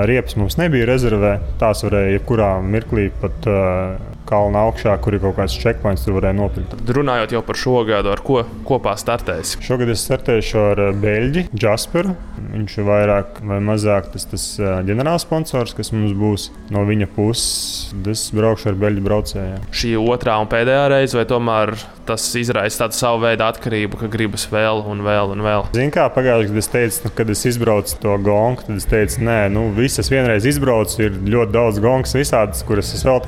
Riepas 0.09 0.35
mums 0.35 0.57
nebija 0.59 0.89
rezervē. 0.89 1.37
Tās 1.61 1.85
varēja 1.85 2.17
jebkurā 2.17 2.49
mirklī 2.65 3.11
pat 3.21 3.47
uh, 3.47 4.12
kalna 4.33 4.65
augšā, 4.67 4.97
kur 5.03 5.15
ir 5.15 5.23
kaut 5.23 5.37
kāds 5.37 5.55
checkpoints, 5.61 6.05
tur 6.05 6.17
varēja 6.17 6.37
nopirkt. 6.37 6.75
Runājot 6.97 7.35
jau 7.35 7.43
par 7.45 7.59
šo 7.59 7.83
gadu, 7.87 8.11
ar 8.13 8.21
ko 8.25 8.41
kopā 8.67 8.95
startēsi? 8.99 9.61
Šogad 9.63 9.93
es 9.93 10.03
startēšu 10.07 10.61
ar 10.71 10.83
Beļģi, 11.03 11.47
Jasperu. 11.63 12.15
Viņš 12.53 12.77
ir 12.79 12.87
vairāk 12.87 13.41
vai 13.47 13.59
mazāk 13.63 14.09
tas, 14.13 14.25
tas 14.29 14.45
ģenerālsponsors, 14.87 15.75
kas 15.77 15.93
mums 15.95 16.15
būs 16.17 16.49
no 16.73 16.83
viņa 16.87 17.09
puses. 17.15 17.93
Es 18.13 18.27
braukšu 18.35 18.73
ar 18.73 18.79
Beļģu 18.81 19.05
braucējiem. 19.05 19.67
Šī 19.73 19.95
otrā 20.01 20.37
un 20.41 20.49
pēdējā 20.51 20.85
reize, 20.91 21.17
vai 21.17 21.25
tomēr 21.29 21.75
tas 22.07 22.25
izraisa 22.35 22.83
tādu 22.83 22.97
savu 22.97 23.21
veidu 23.23 23.45
atkarību, 23.45 23.99
ka 24.01 24.09
gribas 24.11 24.45
vēl 24.51 24.83
un 24.91 25.03
vēl 25.05 25.33
un 25.35 25.43
vēl? 25.45 25.69
Ziniet, 25.75 25.93
kā 25.95 26.07
pagājušajā 26.11 26.49
gadā 26.49 26.63
es 26.63 26.71
teicu, 26.73 27.01
nu, 27.05 27.13
kad 27.17 27.31
es 27.31 27.45
izbraucu 27.47 27.99
to 28.03 28.17
gongu, 28.25 28.65
tad 28.67 28.81
es 28.81 28.87
teicu, 28.89 29.21
nē, 29.23 29.37
nu, 29.53 29.65
visas 29.77 30.11
vienreiz 30.11 30.47
izbraucu, 30.49 30.99
ir 31.05 31.15
ļoti 31.35 31.55
daudz 31.55 31.79
gongas 31.83 32.15
visādas, 32.17 32.63
kuras 32.67 32.91
es 32.97 33.05
vēl 33.07 33.21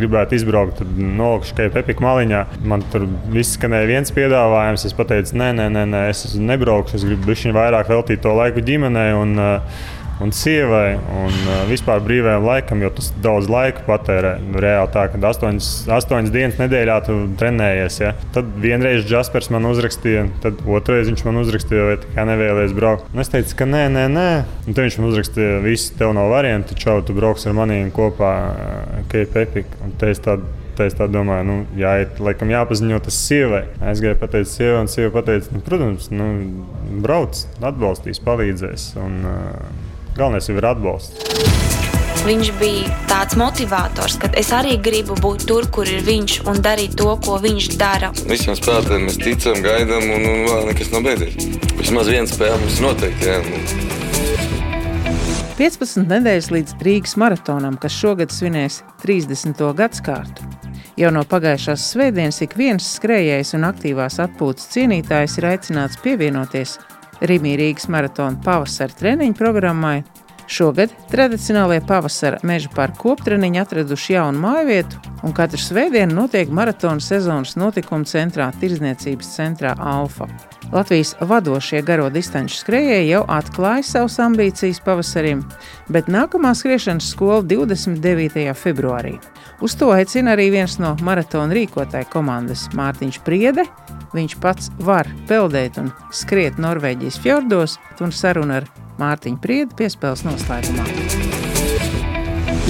gribētu 0.00 0.29
izbraukt. 0.36 0.80
Tad 0.80 0.98
nolikšu 0.98 1.54
tikai 1.54 1.70
pepika 1.74 2.04
maliņā. 2.04 2.42
Man 2.70 2.84
tur 2.92 3.06
viss 3.32 3.56
skanēja 3.58 3.88
viens 3.90 4.14
piedāvājums. 4.16 4.86
Es 4.88 4.96
teicu, 4.96 5.38
nē, 5.40 5.52
nē, 5.58 5.70
nē, 5.76 5.86
nē 5.94 6.02
es 6.10 6.24
nebraukšu. 6.38 6.98
Es 6.98 7.06
gribu 7.08 7.30
bišķiņ 7.30 7.56
vairāk 7.56 7.90
veltīt 7.92 8.22
to 8.24 8.34
laiku 8.36 8.64
ģimenei. 8.66 9.10
Un, 9.16 9.34
uh, 9.40 9.88
un 10.20 10.32
sievai, 10.36 10.94
un 10.96 11.32
uh, 11.32 11.62
vispār 11.70 12.02
brīvajam 12.04 12.44
laikam, 12.44 12.82
jo 12.84 12.90
tas 12.96 13.10
daudz 13.24 13.48
laika 13.50 13.84
patērē. 13.86 14.34
Reāli 14.60 14.92
tā, 14.94 15.06
ka 15.12 15.20
astoņas, 15.30 16.30
dienas 16.34 16.60
nedēļā 16.60 16.98
tu 17.06 17.16
trenējies. 17.40 17.98
Ja? 18.02 18.12
Tad 18.34 18.52
vienreiz 18.60 19.08
Jaspers 19.10 19.50
man 19.54 19.68
uzrakstīja, 19.70 20.26
tad 20.44 20.60
otrreiz 20.68 21.10
viņš 21.10 21.24
man 21.26 21.40
uzrakstīja, 21.42 21.88
vai 21.88 21.98
tā 22.04 22.28
nevēlies 22.28 22.76
braukt. 22.76 23.08
Un 23.14 23.24
es 23.24 23.32
teicu, 23.32 23.56
ka 23.62 23.68
nē, 23.68 23.86
nē, 23.96 24.06
nē. 24.12 24.30
Un 24.66 24.76
tad 24.76 24.86
viņš 24.86 25.00
man 25.00 25.10
uzrakstīja, 25.10 25.60
viss 25.64 25.92
tev 25.96 26.14
nav 26.16 26.32
variantu, 26.34 26.78
čau, 26.78 27.00
tu 27.04 27.16
brauks 27.16 27.48
ar 27.48 27.56
maniem 27.56 27.92
kopā 27.94 28.32
uh, 28.52 29.04
Cape 29.12 29.46
Epic. 29.46 29.76
Un 29.84 29.96
te 30.00 30.12
es 30.12 30.22
tādu 30.24 30.48
es 30.86 30.94
tā 30.96 31.04
domāju, 31.10 31.44
nu, 31.44 31.54
jāiet, 31.76 32.20
laikam 32.24 32.48
jāpaziņo 32.48 33.00
tas 33.04 33.18
sievai. 33.26 33.66
Aizgāju 33.84 34.16
pateikt 34.20 34.48
sievai, 34.48 34.78
un 34.84 34.88
sieva 34.88 35.22
teica, 35.26 35.52
nu, 35.52 35.60
protams, 35.66 36.08
nu, 36.14 36.28
brauc, 37.04 37.42
atbalstīs, 37.60 38.22
palīdzēs. 38.24 38.86
Un, 39.02 39.18
uh, 39.28 39.89
Galvenais 40.16 40.48
jau 40.48 40.56
ir 40.58 40.66
atbalsts. 40.66 41.30
Viņš 42.20 42.50
bija 42.60 42.88
tāds 43.08 43.36
motivators, 43.40 44.18
ka 44.20 44.28
es 44.36 44.50
arī 44.52 44.74
gribu 44.84 45.14
būt 45.24 45.46
tur, 45.48 45.64
kur 45.72 45.88
ir 45.88 46.02
viņš 46.04 46.34
un 46.50 46.60
darīt 46.60 46.98
to, 47.00 47.14
ko 47.24 47.38
viņš 47.40 47.70
dara. 47.80 48.10
Visiem 48.28 48.58
spēlētājiem 48.58 49.06
mēs 49.08 49.16
ticam, 49.22 49.62
gaidām, 49.64 50.04
un, 50.04 50.26
un 50.28 50.44
vēl 50.50 50.68
nekas 50.68 50.92
nav 50.92 51.06
beidzies. 51.08 51.48
Vismaz 51.78 52.12
viena 52.12 52.28
spēle 52.28 52.60
mums 52.60 52.76
noteikti. 52.84 53.30
Jā. 53.30 53.40
15 55.60 56.08
nedēļas 56.08 56.46
līdz 56.52 56.76
Rīgas 56.84 57.16
maratonam, 57.20 57.80
kas 57.80 57.96
šogad 57.96 58.32
svinēs 58.32 58.82
30. 59.02 59.64
gadsimtu. 59.76 60.46
Jau 61.00 61.08
no 61.14 61.24
pagājušās 61.24 61.86
svētdienas 61.94 62.42
ik 62.44 62.52
viens 62.60 62.84
skrejējs 62.98 63.54
un 63.56 63.64
aktīvās 63.68 64.20
atpūtas 64.20 64.68
cienītājs 64.74 65.38
ir 65.40 65.46
aicināts 65.54 66.00
pievienoties 66.04 66.76
Rīgā 67.20 67.56
Rīgas 67.60 67.88
maratona 67.92 68.40
pavasara 68.44 68.96
treniņu 68.96 69.36
programmai. 69.36 69.98
Šogad 70.50 70.90
tradicionālajie 71.10 71.82
pavasara 71.86 72.40
meža 72.42 72.72
parka 72.74 72.98
koptreniņi 72.98 73.60
atraduši 73.62 74.16
jaunu 74.16 74.40
māju 74.42 74.64
vietu, 74.66 74.98
un 75.22 75.34
katru 75.36 75.60
svētdienu 75.62 76.16
notiek 76.16 76.50
maratona 76.50 76.98
sezonas 77.04 77.54
notikuma 77.54 78.08
centrā, 78.10 78.48
Tirzniecības 78.58 79.30
centrā 79.36 79.76
Alfa. 79.78 80.26
Latvijas 80.72 81.14
vadošie 81.20 81.84
garo 81.86 82.08
distanču 82.10 82.58
skrejēji 82.64 83.12
jau 83.12 83.22
atklāja 83.30 83.86
savas 83.86 84.18
ambīcijas 84.26 84.82
pavasarim, 84.82 85.44
bet 85.86 86.10
nākamā 86.10 86.50
skriešanas 86.58 87.12
skola 87.14 87.44
29. 87.46 88.50
februārī. 88.58 89.20
Uz 89.62 89.78
to 89.78 89.94
aicina 89.94 90.34
arī 90.34 90.50
viens 90.50 90.80
no 90.82 90.96
maratona 91.06 91.54
rīkotāju 91.54 92.10
komandas 92.10 92.66
Mārtiņš 92.74 93.22
Priede, 93.22 93.68
Viņš 94.10 94.32
pats 94.42 94.70
var 94.82 95.06
peldēt 95.28 95.76
un 95.78 95.92
skriet 96.10 96.58
Norvēģijas 96.58 97.18
fjordos, 97.22 97.76
un 98.02 98.10
saruna 98.10 98.58
ar 98.58 98.66
Mārtiņu 99.00 99.40
Priedu 99.42 99.76
piespēles 99.80 100.26
noslēgumā. 100.28 100.86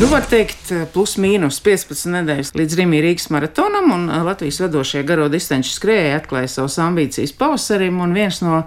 Nu, 0.01 0.07
var 0.09 0.25
teikt, 0.25 0.71
plus 0.95 1.19
mīnus 1.21 1.59
15 1.61 2.09
nedēļas 2.15 2.55
līdz 2.57 2.77
Rīgas 2.79 3.03
Rīgas 3.05 3.27
maratonam, 3.35 3.91
un 3.93 4.07
Latvijas 4.25 4.63
vadošie 4.63 5.03
garo 5.05 5.27
distanču 5.29 5.75
skrējēji 5.75 6.15
atklāja 6.17 6.49
savas 6.49 6.79
ambīcijas 6.81 7.35
pavasarim. 7.37 7.99
Viens 8.17 8.39
no 8.41 8.63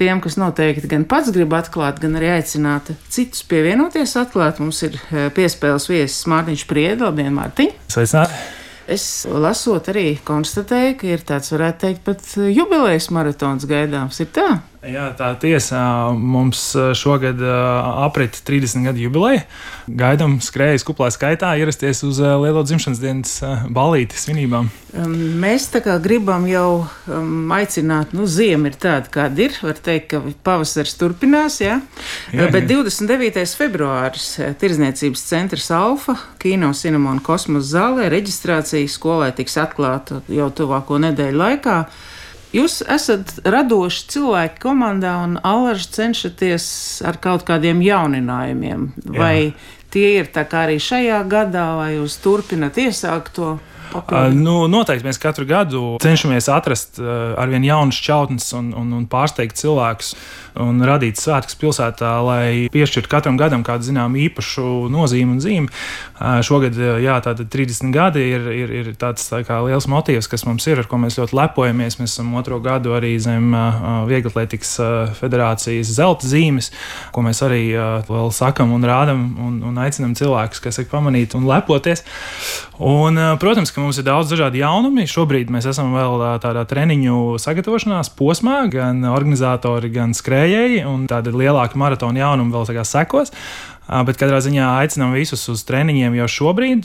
tiem, 0.00 0.22
kas 0.24 0.38
noteikti 0.40 0.88
gan 0.88 1.04
pats 1.10 1.28
grib 1.34 1.52
atklāt, 1.58 2.00
gan 2.00 2.16
arī 2.16 2.30
aicināt 2.38 2.88
citus 3.12 3.44
pievienoties, 3.50 4.16
atklāt, 4.16 4.62
mums 4.64 4.80
ir 4.88 4.96
piespēles 5.36 5.90
viesis 5.92 6.24
Mārtiņš 6.32 6.64
Priedla. 6.70 7.10
Labdien, 7.10 7.36
Mārtiņ! 7.36 7.74
Sveicināti! 7.92 8.40
Es 8.88 9.04
lasot, 9.28 9.90
arī 9.92 10.14
konstatēju, 10.24 10.94
ka 10.96 11.08
ir 11.10 11.28
tāds, 11.28 11.52
varētu 11.52 11.82
teikt, 11.82 12.06
pat 12.06 12.24
jubilejas 12.48 13.10
maratons 13.12 13.68
gaidāms. 13.68 14.22
Ir 14.24 14.32
tā? 14.32 14.46
Jā, 14.78 15.08
tā 15.18 15.32
tiesa. 15.42 15.78
Mums 16.14 16.60
šogad 16.94 17.40
aprit 17.42 18.36
30 18.46 18.84
gadu 18.86 19.00
jubileja. 19.02 19.40
Gaidām 19.90 20.36
skrējas 20.44 20.84
kuplā 20.86 21.08
skaitā 21.10 21.50
ierasties 21.58 22.04
uz 22.06 22.20
lielo 22.22 22.62
dzimšanas 22.62 23.00
dienas 23.02 23.32
balīti 23.74 24.14
svinībām. 24.20 24.68
Mēs 25.42 25.66
tā 25.72 25.80
kā 25.82 25.96
gribam 26.02 26.46
jau 26.46 26.84
um, 27.10 27.50
aicināt, 27.56 28.14
nu, 28.14 28.28
ziema 28.30 28.70
ir 28.70 28.76
tāda, 28.78 29.10
kāda 29.12 29.48
ir. 29.48 29.56
Var 29.66 29.80
teikt, 29.82 30.12
ka 30.12 30.20
pavasars 30.46 30.94
turpinās, 31.00 31.58
jā. 31.64 31.80
jā, 32.30 32.44
jā. 32.44 32.50
Bet 32.54 32.68
29. 32.70 33.42
februāris 33.58 34.28
Tirzniecības 34.62 35.24
centrs 35.26 35.72
Alfa, 35.74 36.14
Kino, 36.38 36.70
Cinema 36.70 37.16
un 37.16 37.18
Kosmosa 37.24 37.80
zālē 37.80 38.06
reģistrācija 38.14 38.94
skolai 38.94 39.32
tiks 39.34 39.58
atklāta 39.58 40.22
jau 40.30 40.52
tuvāko 40.54 41.02
nedēļu 41.02 41.42
laikā. 41.42 41.80
Jūs 42.54 42.80
esat 42.88 43.34
radoši 43.44 44.04
cilvēki 44.14 44.62
komandā 44.62 45.18
un 45.26 45.36
alaži 45.44 45.90
cenšaties 45.98 46.68
ar 47.04 47.18
kaut 47.20 47.44
kādiem 47.48 47.82
jauninājumiem. 47.84 48.86
Vai 49.12 49.34
Jā. 49.50 49.52
tie 49.92 50.06
ir 50.22 50.30
tā 50.32 50.46
kā 50.48 50.64
arī 50.64 50.78
šajā 50.80 51.20
gadā, 51.28 51.66
vai 51.76 51.90
jūs 51.98 52.16
turpinat 52.24 52.80
iesākt 52.80 53.34
to? 53.36 53.58
Uh, 53.88 54.28
nu, 54.34 54.66
noteikti 54.70 55.06
mēs 55.06 55.20
katru 55.22 55.46
gadu 55.48 55.82
cenšamies 56.02 56.50
atrast 56.52 57.00
arvien 57.00 57.64
jaunas 57.64 57.98
čautnes 58.04 58.50
un, 58.56 58.72
un, 58.76 58.92
un 58.98 59.06
pārsteigt 59.10 59.56
cilvēkus 59.58 60.14
un 60.62 60.82
radīt 60.86 61.18
svētkus 61.20 61.56
pilsētā, 61.58 62.10
lai 62.24 62.68
piešķirtu 62.72 63.10
katram 63.10 63.38
gadam 63.40 63.64
kādu 63.66 63.86
zināmu 63.88 64.18
īpašu 64.26 64.88
nozīmi 64.92 65.36
un 65.36 65.42
zīmi. 65.42 65.70
Šogad, 66.46 66.78
jā, 67.02 67.18
tātad 67.24 67.50
30 67.52 67.94
gadi 67.94 68.24
ir, 68.34 68.48
ir, 68.54 68.72
ir 68.80 68.90
tāds 68.98 69.28
tā 69.30 69.42
kā, 69.46 69.60
liels 69.66 69.88
motīvs, 69.90 70.28
kas 70.30 70.44
mums 70.48 70.66
ir, 70.70 70.82
ar 70.82 70.90
ko 70.90 71.00
mēs 71.00 71.18
ļoti 71.20 71.36
lepojamies. 71.38 71.98
Mēs 72.00 72.16
esam 72.16 72.34
otro 72.40 72.58
gadu 72.64 72.96
arī 72.98 73.14
zem 73.22 73.54
Vieglatlētikas 74.08 74.74
federācijas 75.18 75.92
zelta 75.94 76.28
zīmes, 76.28 76.72
ko 77.14 77.24
mēs 77.26 77.42
arī 77.46 77.62
vēl 78.08 78.32
sakam 78.34 78.74
un 78.74 78.86
rādam 78.88 79.24
un, 79.44 79.60
un 79.70 79.82
aicinam 79.84 80.16
cilvēkus, 80.18 80.62
kas 80.64 80.82
ir 80.82 80.90
pamanīti 80.90 81.38
un 81.38 81.46
lepoties. 81.48 82.04
Un, 82.78 83.18
protams, 83.42 83.72
ka 83.78 83.84
mums 83.84 83.98
ir 84.00 84.06
daudz 84.08 84.32
dažādu 84.32 84.58
jaunumu. 84.58 85.04
Šobrīd 85.06 85.52
mēs 85.54 85.68
esam 85.70 85.92
vēl 85.94 86.18
tādā 86.42 86.64
treniņu 86.66 87.38
sagatavošanās 87.38 88.10
posmā, 88.18 88.64
gan 88.72 89.04
organizatori, 89.06 89.92
gan 89.94 90.16
skrējēji, 90.18 90.82
un 90.88 91.06
tāda 91.10 91.30
lielāka 91.30 91.78
maratona 91.78 92.24
jaunuma 92.24 92.58
vēl 92.58 92.82
sekos. 92.88 93.30
Bet 93.88 94.18
katrā 94.20 94.42
ziņā 94.44 94.66
aicinām 94.82 95.14
visus 95.16 95.46
uz 95.48 95.62
treniņiem 95.64 96.18
jau 96.18 96.26
šobrīd. 96.28 96.84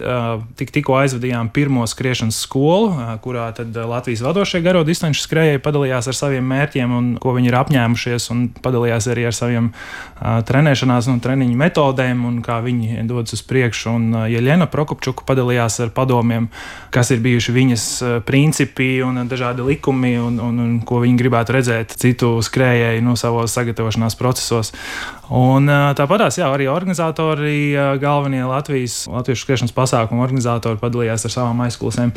Tik, 0.60 0.70
tikko 0.72 0.96
aizvadījām 1.02 1.50
pirmo 1.52 1.84
skriešanas 1.90 2.38
skolu, 2.46 2.94
kurā 3.24 3.50
Latvijas 3.90 4.24
vadošie 4.24 4.62
garo 4.64 4.86
distanču 4.88 5.20
skrejēji 5.26 5.60
padalījās 5.66 6.08
ar 6.08 6.16
saviem 6.16 6.48
mērķiem 6.48 6.94
un 6.96 7.10
ko 7.20 7.34
viņi 7.36 7.52
ir 7.52 7.58
apņēmušies, 7.60 8.30
un 8.32 8.46
padalījās 8.64 9.10
arī 9.12 9.26
ar 9.28 9.36
saviem 9.36 9.68
trenēšanās 10.48 11.10
un 11.12 11.20
treniņu 11.24 11.58
metodēm 11.60 12.24
un 12.30 12.38
kā 12.46 12.62
viņi 12.64 13.04
dodas 13.10 13.36
uz 13.36 13.44
priekšu. 13.52 13.98
Un 13.98 14.08
Jeļena 14.32 14.70
Prokopčuka 14.72 15.28
padalījās 15.28 15.82
ar 15.84 15.92
padomiem, 15.96 16.48
kas 16.94 17.12
ir 17.12 17.20
bijuši 17.26 17.58
viņas 17.58 17.90
principi 18.28 18.94
un 19.04 19.26
dažādi 19.28 19.66
likumi 19.68 20.16
un, 20.22 20.40
un, 20.40 20.64
un 20.64 20.80
ko 20.88 21.04
viņi 21.04 21.20
gribētu 21.20 21.58
redzēt 21.58 21.98
citu 22.00 22.38
skrējēju 22.48 23.04
no 23.04 23.18
savos 23.20 23.60
sagatavošanās 23.60 24.16
procesos. 24.20 24.72
Un 25.32 25.70
tāpatās, 25.96 26.36
jā, 26.36 26.50
arī 26.52 26.66
organizatori, 26.68 27.72
galvenie 28.02 28.42
Latvijas 28.44 29.06
latviešu 29.08 29.46
skriešanas 29.46 29.74
pasākumu 29.76 30.24
organizatori 30.26 30.80
padalījās 30.82 31.24
ar 31.30 31.32
savām 31.32 31.62
aizkulisēm. 31.64 32.12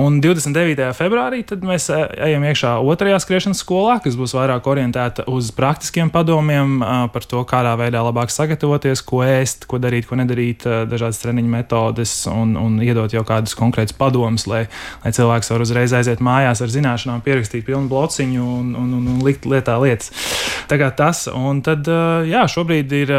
Un 0.00 0.16
29. 0.24 0.86
februārī 0.96 1.42
mēs 1.68 1.90
ejam 1.92 2.46
iekšā 2.48 2.78
otrajā 2.80 3.18
skriešanas 3.20 3.60
skolā, 3.60 3.98
kas 4.04 4.16
būs 4.16 4.32
vairāk 4.38 4.64
orientēta 4.72 5.26
uz 5.28 5.50
praktiskiem 5.54 6.08
padomiem 6.14 6.80
par 7.12 7.28
to, 7.28 7.42
kādā 7.48 7.74
veidā 7.80 8.00
labāk 8.06 8.32
sagatavoties, 8.32 9.04
ko 9.04 9.20
ēst, 9.26 9.68
ko 9.68 9.80
darīt, 9.82 10.08
ko 10.08 10.16
nedarīt, 10.16 10.64
dažādas 10.88 11.20
treniņu 11.20 11.52
metodes 11.58 12.16
un, 12.32 12.56
un 12.56 12.80
iedot 12.84 13.12
jau 13.12 13.24
kādus 13.28 13.56
konkrētus 13.58 13.96
padomus, 14.00 14.48
lai, 14.48 14.64
lai 15.04 15.12
cilvēks 15.12 15.52
var 15.52 15.66
uzreiz 15.66 15.92
aiziet 15.92 16.24
mājās 16.24 16.64
ar 16.64 16.72
zināšanām, 16.72 17.20
pierakstīt 17.26 17.68
pilnu 17.68 17.92
blociņu 17.92 18.48
un, 18.58 18.72
un, 18.80 18.96
un, 18.96 19.06
un 19.12 19.22
likt 19.26 19.44
lietā 19.44 19.76
lietas. 19.82 20.10
Tā 20.70 20.80
kā 20.80 20.88
tas, 20.96 21.26
un 21.28 21.60
tad 21.64 21.84
jā, 22.28 22.44
šobrīd 22.50 22.92
ir 22.96 23.12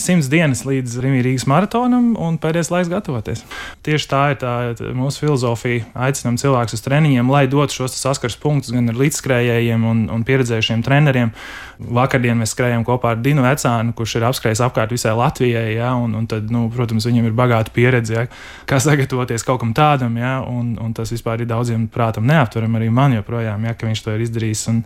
simts 0.00 0.28
dienas 0.32 0.64
līdz 0.68 0.98
Rīgas 1.02 1.46
maratonam, 1.50 2.12
un 2.18 2.38
pēdējais 2.40 2.70
laiks 2.72 2.90
gatavoties. 2.92 3.42
Tieši 3.86 4.08
tā 4.10 4.22
ir 4.32 4.38
tā 4.40 4.52
mūsu 4.96 5.24
filozofija. 5.24 5.86
Aicinām 5.98 6.38
cilvēkus 6.40 6.78
uz 6.78 6.84
treniņiem, 6.84 7.30
lai 7.32 7.46
dotu 7.50 7.80
šos 7.80 7.96
saskars 7.98 8.38
punktus 8.40 8.74
gan 8.74 8.90
ar 8.92 8.98
līdzskrējējiem 9.00 9.86
un, 9.88 10.04
un 10.12 10.26
pieredzējušiem 10.28 10.84
treneriem. 10.86 11.32
Vakardien 11.78 12.38
mēs 12.40 12.52
skrējām 12.56 12.82
kopā 12.86 13.12
ar 13.14 13.20
Dinu 13.22 13.44
Vecānu, 13.44 13.94
kurš 13.94 14.16
ir 14.18 14.26
apskrējis 14.26 14.62
apkārt 14.66 14.90
visai 14.94 15.14
Latvijai. 15.18 15.68
Ja, 15.76 15.92
un, 15.94 16.16
un 16.18 16.26
tad, 16.30 16.48
nu, 16.50 16.64
protams, 16.74 17.06
viņam 17.06 17.28
ir 17.28 17.36
bagāta 17.38 17.70
pieredze, 17.74 18.16
ja, 18.16 18.24
kā 18.68 18.80
sagatavoties 18.82 19.46
kaut 19.46 19.62
kam 19.62 19.74
tādam, 19.76 20.16
ja, 20.18 20.38
un, 20.42 20.74
un 20.82 20.94
tas 20.96 21.12
vispār 21.14 21.44
ir 21.44 21.50
daudziem 21.50 21.86
prātam 21.92 22.26
neaptverami 22.28 22.80
arī 22.80 22.90
man 22.94 23.14
joprojām, 23.14 23.68
ja, 23.68 23.76
ka 23.78 23.86
viņš 23.86 24.02
to 24.04 24.16
ir 24.16 24.24
izdarījis. 24.26 24.64
Un 24.72 24.82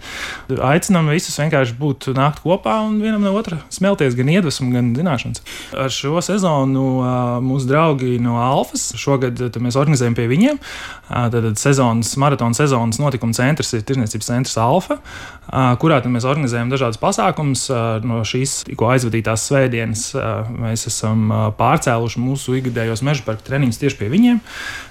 aicinām 0.68 1.08
visus 1.12 1.38
vienkārši 1.40 1.78
būt 1.80 2.10
nākt 2.16 2.42
kopā 2.44 2.76
un 2.84 3.00
vienam 3.00 3.24
no 3.24 3.32
otra 3.42 3.60
smelties 3.74 4.16
gan 4.18 4.30
iedvesmu, 4.32 4.70
gan 4.72 4.92
zināšanas. 4.96 5.42
Ar 5.76 5.92
šo 5.92 6.22
sezonu 6.24 6.86
mūsu 7.44 7.68
draugi 7.68 8.16
no 8.22 8.38
Alfas 8.42 8.92
šogad 9.00 9.42
mēs 9.62 9.78
organizējam 9.80 10.16
pie 10.16 10.30
viņiem. 10.30 10.62
Tad 11.12 11.50
sezonas, 11.60 12.14
maratona 12.20 12.56
sezonas 12.56 13.00
notikuma 13.02 13.36
centrs 13.36 13.74
ir 13.76 13.84
Tirzniecības 13.84 14.30
centrs 14.30 14.56
Alfa, 14.62 14.98
kurā 15.82 15.98
mēs 16.08 16.26
organizējam 16.28 16.70
dažādus 16.72 17.00
pasākumus. 17.02 17.66
No 18.06 18.22
šīs 18.26 18.62
tikko 18.70 18.88
aizvadītās 18.94 19.44
svētdienas 19.50 20.04
mēs 20.54 20.86
esam 20.88 21.26
pārcēluši 21.58 22.22
mūsu 22.22 22.56
ikgadējos 22.60 23.04
meža 23.06 23.26
parku 23.26 23.44
treniņus 23.46 23.80
tieši 23.82 23.98
pie 23.98 24.08
viņiem, 24.12 24.40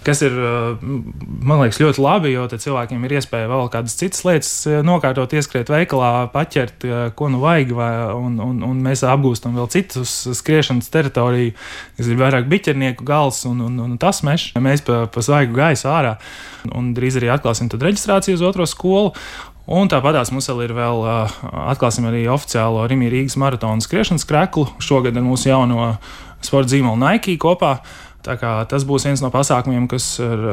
kas 0.06 0.22
ir, 0.26 0.36
man 0.82 1.64
liekas, 1.64 1.82
ļoti 1.82 2.04
labi, 2.04 2.34
jo 2.36 2.48
cilvēkiem 2.52 3.08
ir 3.08 3.18
iespēja 3.20 3.50
vēl 3.52 3.72
kādas 3.74 3.98
citas 4.00 4.26
lietas 4.28 4.52
nokārtot, 4.86 5.34
ieskriet 5.38 5.72
veikalā, 5.72 6.28
paķert, 6.34 6.86
ko 7.18 7.32
nu 7.32 7.42
vajag, 7.42 7.74
vai, 7.78 7.92
un, 8.18 8.38
un, 8.44 8.64
un 8.68 8.82
mēs 8.84 9.06
apgūstam 9.08 9.56
vēl 9.58 9.70
citus 9.74 10.14
skriešanas 10.40 10.92
teritoriju, 10.94 11.54
kas 11.98 12.10
ir 12.10 12.20
vairāk 12.20 12.50
biķernieku 12.52 13.08
gals 13.08 13.44
un, 13.50 13.62
un, 13.68 13.80
un 13.86 13.96
tas 14.02 14.24
mežs. 14.28 14.52
Mēs 14.62 14.86
pa, 14.88 15.06
pa 15.12 15.24
svaigu 15.26 15.56
gaisu 15.58 15.90
ārā 15.92 16.18
un 16.78 16.92
drīz 16.98 17.20
arī 17.20 17.32
atklāsim 17.34 17.72
reģistrāciju 17.72 18.40
uz 18.40 18.46
otro 18.52 18.68
skolu. 18.70 19.16
Un 19.72 19.88
tāpatās 19.92 20.32
mums 20.34 20.50
vēl 20.50 20.66
ir 20.66 20.74
vēl, 20.76 21.04
atklāsim 21.72 22.08
arī 22.10 22.26
oficiālo 22.34 22.84
Rīgas 22.90 23.12
Rīgas 23.14 23.38
maratona 23.40 23.84
skriešanas 23.84 24.26
kreklu 24.28 24.66
šogad 24.82 25.16
ar 25.16 25.24
mūsu 25.26 25.52
jauno 25.52 25.94
sporta 26.42 26.74
zīmolu 26.74 27.00
Nike 27.00 27.38
kopā. 27.42 27.78
Tas 28.22 28.84
būs 28.86 29.08
viens 29.08 29.22
no 29.24 29.32
pasākumiem, 29.34 29.88
kas 29.90 30.14
ir 30.22 30.44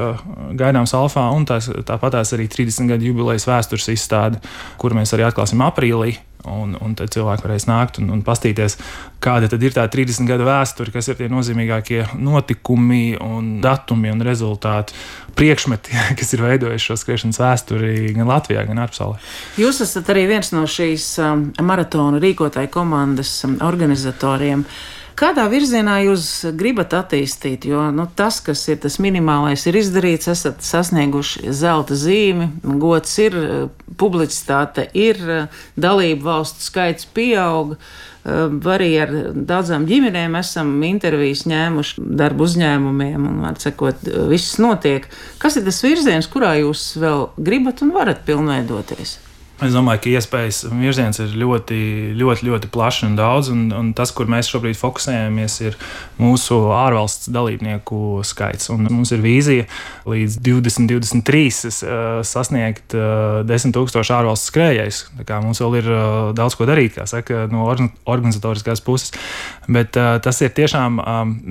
gaidāms 0.56 0.94
Alfā, 0.96 1.26
un 1.36 1.44
tās, 1.48 1.68
tāpatās 1.88 2.32
arī 2.36 2.46
30 2.48 2.88
gadu 2.88 3.10
jubilejas 3.10 3.44
vēstures 3.48 3.90
izstāde, 3.92 4.40
kur 4.80 4.96
mēs 4.96 5.12
arī 5.16 5.26
atklāsim 5.28 5.60
aprīlī. 5.66 6.16
Un, 6.46 6.76
un 6.78 6.92
tad 6.94 7.10
cilvēki 7.10 7.42
varēs 7.42 7.64
nākt 7.66 7.96
un, 7.98 8.12
un 8.14 8.20
paskatīties, 8.22 8.76
kāda 9.22 9.48
ir 9.50 9.74
tā 9.74 9.88
30 9.90 10.28
gadu 10.28 10.44
vēsture, 10.46 10.92
kas 10.94 11.08
ir 11.10 11.16
tie 11.18 11.26
nozīmīgākie 11.32 12.04
notikumi, 12.14 13.16
un 13.18 13.56
datumi 13.64 14.12
un 14.14 14.22
rezultāti, 14.22 14.94
priekšmeti, 15.38 15.96
kas 16.18 16.30
ir 16.36 16.44
veidojuši 16.46 16.92
šo 16.92 16.98
skriešanas 17.02 17.42
vēsturi 17.42 18.12
gan 18.14 18.30
Latvijā, 18.30 18.62
gan 18.68 18.84
ārpasaulē. 18.84 19.18
Jūs 19.58 19.82
esat 19.82 20.12
arī 20.14 20.28
viens 20.30 20.52
no 20.54 20.62
šīs 20.70 21.10
um, 21.26 21.48
maratona 21.58 22.22
rīkotāju 22.22 22.70
komandas 22.78 23.34
um, 23.48 23.58
organizatoriem. 23.66 24.62
Kādā 25.18 25.48
virzienā 25.50 25.96
jūs 26.04 26.28
gribat 26.54 26.92
attīstīt? 26.94 27.64
Jo 27.66 27.88
nu, 27.90 28.04
tas, 28.14 28.36
kas 28.44 28.60
ir 28.70 28.78
tas 28.84 29.00
minimālais, 29.02 29.64
ir 29.66 29.80
izdarīts, 29.80 30.30
esat 30.30 30.62
sasnieguši 30.62 31.50
zelta 31.58 31.98
zīmi, 31.98 32.46
gods 32.78 33.16
ir, 33.24 33.34
publicitāte 33.98 34.86
ir, 34.94 35.18
dalību 35.74 36.22
valstu 36.22 36.62
skaits 36.68 37.08
pieauga. 37.18 37.80
Arī 38.28 38.92
ar 39.02 39.14
daudzām 39.34 39.88
ģimenēm 39.88 40.38
esam 40.38 40.70
intervijas 40.86 41.46
ņēmuši 41.50 42.08
darbu 42.22 42.46
uzņēmumiem, 42.46 43.18
un, 43.18 43.40
var 43.42 43.58
sakot, 43.58 44.06
viss 44.30 44.60
notiek. 44.62 45.08
Kas 45.42 45.58
ir 45.58 45.66
tas 45.66 45.82
virziens, 45.82 46.30
kurā 46.30 46.60
jūs 46.60 46.92
vēl 47.02 47.32
gribat 47.42 47.82
un 47.82 47.96
varat 47.96 48.22
pilnveidoties? 48.28 49.18
Es 49.58 49.72
domāju, 49.74 50.04
ka 50.04 50.10
iespējas 50.14 50.60
virziens 50.70 51.18
ir 51.18 51.32
ļoti, 51.34 51.78
ļoti, 52.14 52.46
ļoti 52.46 52.68
plašs 52.70 53.02
un 53.08 53.16
daudz. 53.18 53.48
Un, 53.50 53.64
un 53.74 53.88
tas, 53.96 54.12
kur 54.14 54.28
mēs 54.30 54.46
šobrīd 54.52 54.76
fokusējamies, 54.78 55.56
ir 55.66 55.78
mūsu 56.20 56.60
ārvalsts 56.76 57.26
dalībnieku 57.34 58.20
skaits. 58.26 58.68
Un 58.70 58.86
mums 58.86 59.10
ir 59.16 59.24
vīzija 59.24 59.66
līdz 60.06 60.36
2023 60.46 61.72
sasniegt 62.28 62.94
10,000 62.94 64.14
ārvalstu 64.14 64.52
skrējējus. 64.52 65.00
Mums 65.26 65.62
vēl 65.64 65.74
ir 65.80 65.90
daudz 66.38 66.54
ko 66.54 66.68
darīt, 66.70 66.94
kā 66.94 67.08
saka, 67.10 67.48
no 67.50 67.66
organizatoriskās 67.66 68.84
puses. 68.86 69.10
Bet 69.66 69.98
tas 69.98 70.38
ir 70.44 70.54
tiešām 70.54 71.02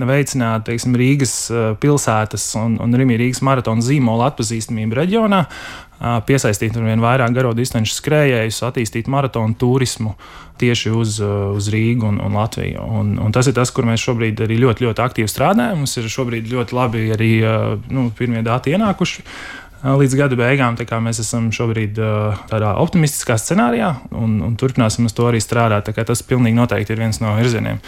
veicināt 0.08 0.64
teiksim, 0.70 0.96
Rīgas 0.96 1.36
pilsētas 1.84 2.48
un, 2.56 2.80
un 2.80 2.98
Rīgas 3.04 3.44
maratona 3.44 3.84
zīmola 3.84 4.32
atpazīstamību 4.32 4.96
reģionā 5.02 5.44
piesaistīt 5.98 6.76
ar 6.78 6.84
vien 6.86 7.02
vairāk 7.02 7.34
garo 7.34 7.54
distanču 7.58 7.96
skrējējus, 7.96 8.62
attīstīt 8.68 9.10
maratonu 9.10 9.56
turismu 9.58 10.14
tieši 10.58 10.90
uz, 10.94 11.18
uz 11.22 11.68
Rīgu 11.70 12.08
un, 12.08 12.18
un 12.22 12.38
Latviju. 12.38 12.82
Un, 13.00 13.14
un 13.22 13.34
tas 13.34 13.46
ir 13.46 13.54
tas, 13.54 13.70
kur 13.74 13.86
mēs 13.86 14.02
šobrīd 14.02 14.42
arī 14.46 14.58
ļoti, 14.62 14.86
ļoti 14.86 15.04
aktīvi 15.04 15.30
strādājam. 15.30 15.82
Mums 15.82 15.96
ir 15.98 16.10
šobrīd 16.10 16.50
ļoti 16.50 16.78
labi 16.78 17.06
arī 17.14 17.32
nu, 17.90 18.08
pirmie 18.18 18.42
dati 18.46 18.74
ienākuši 18.74 19.26
līdz 19.82 20.16
gada 20.18 20.38
beigām. 20.38 20.76
Mēs 21.04 21.20
esam 21.22 21.48
šobrīd 21.54 21.98
tādā 22.50 22.74
optimistiskā 22.82 23.38
scenārijā 23.38 23.92
un, 24.16 24.38
un 24.44 24.56
turpināsim 24.58 25.06
uz 25.08 25.14
to 25.16 25.28
arī 25.30 25.40
strādāt. 25.42 25.90
Tas 26.08 26.24
pilnīgi 26.26 26.58
noteikti 26.58 26.94
ir 26.94 27.02
viens 27.02 27.20
no 27.22 27.34
virzieniem, 27.38 27.80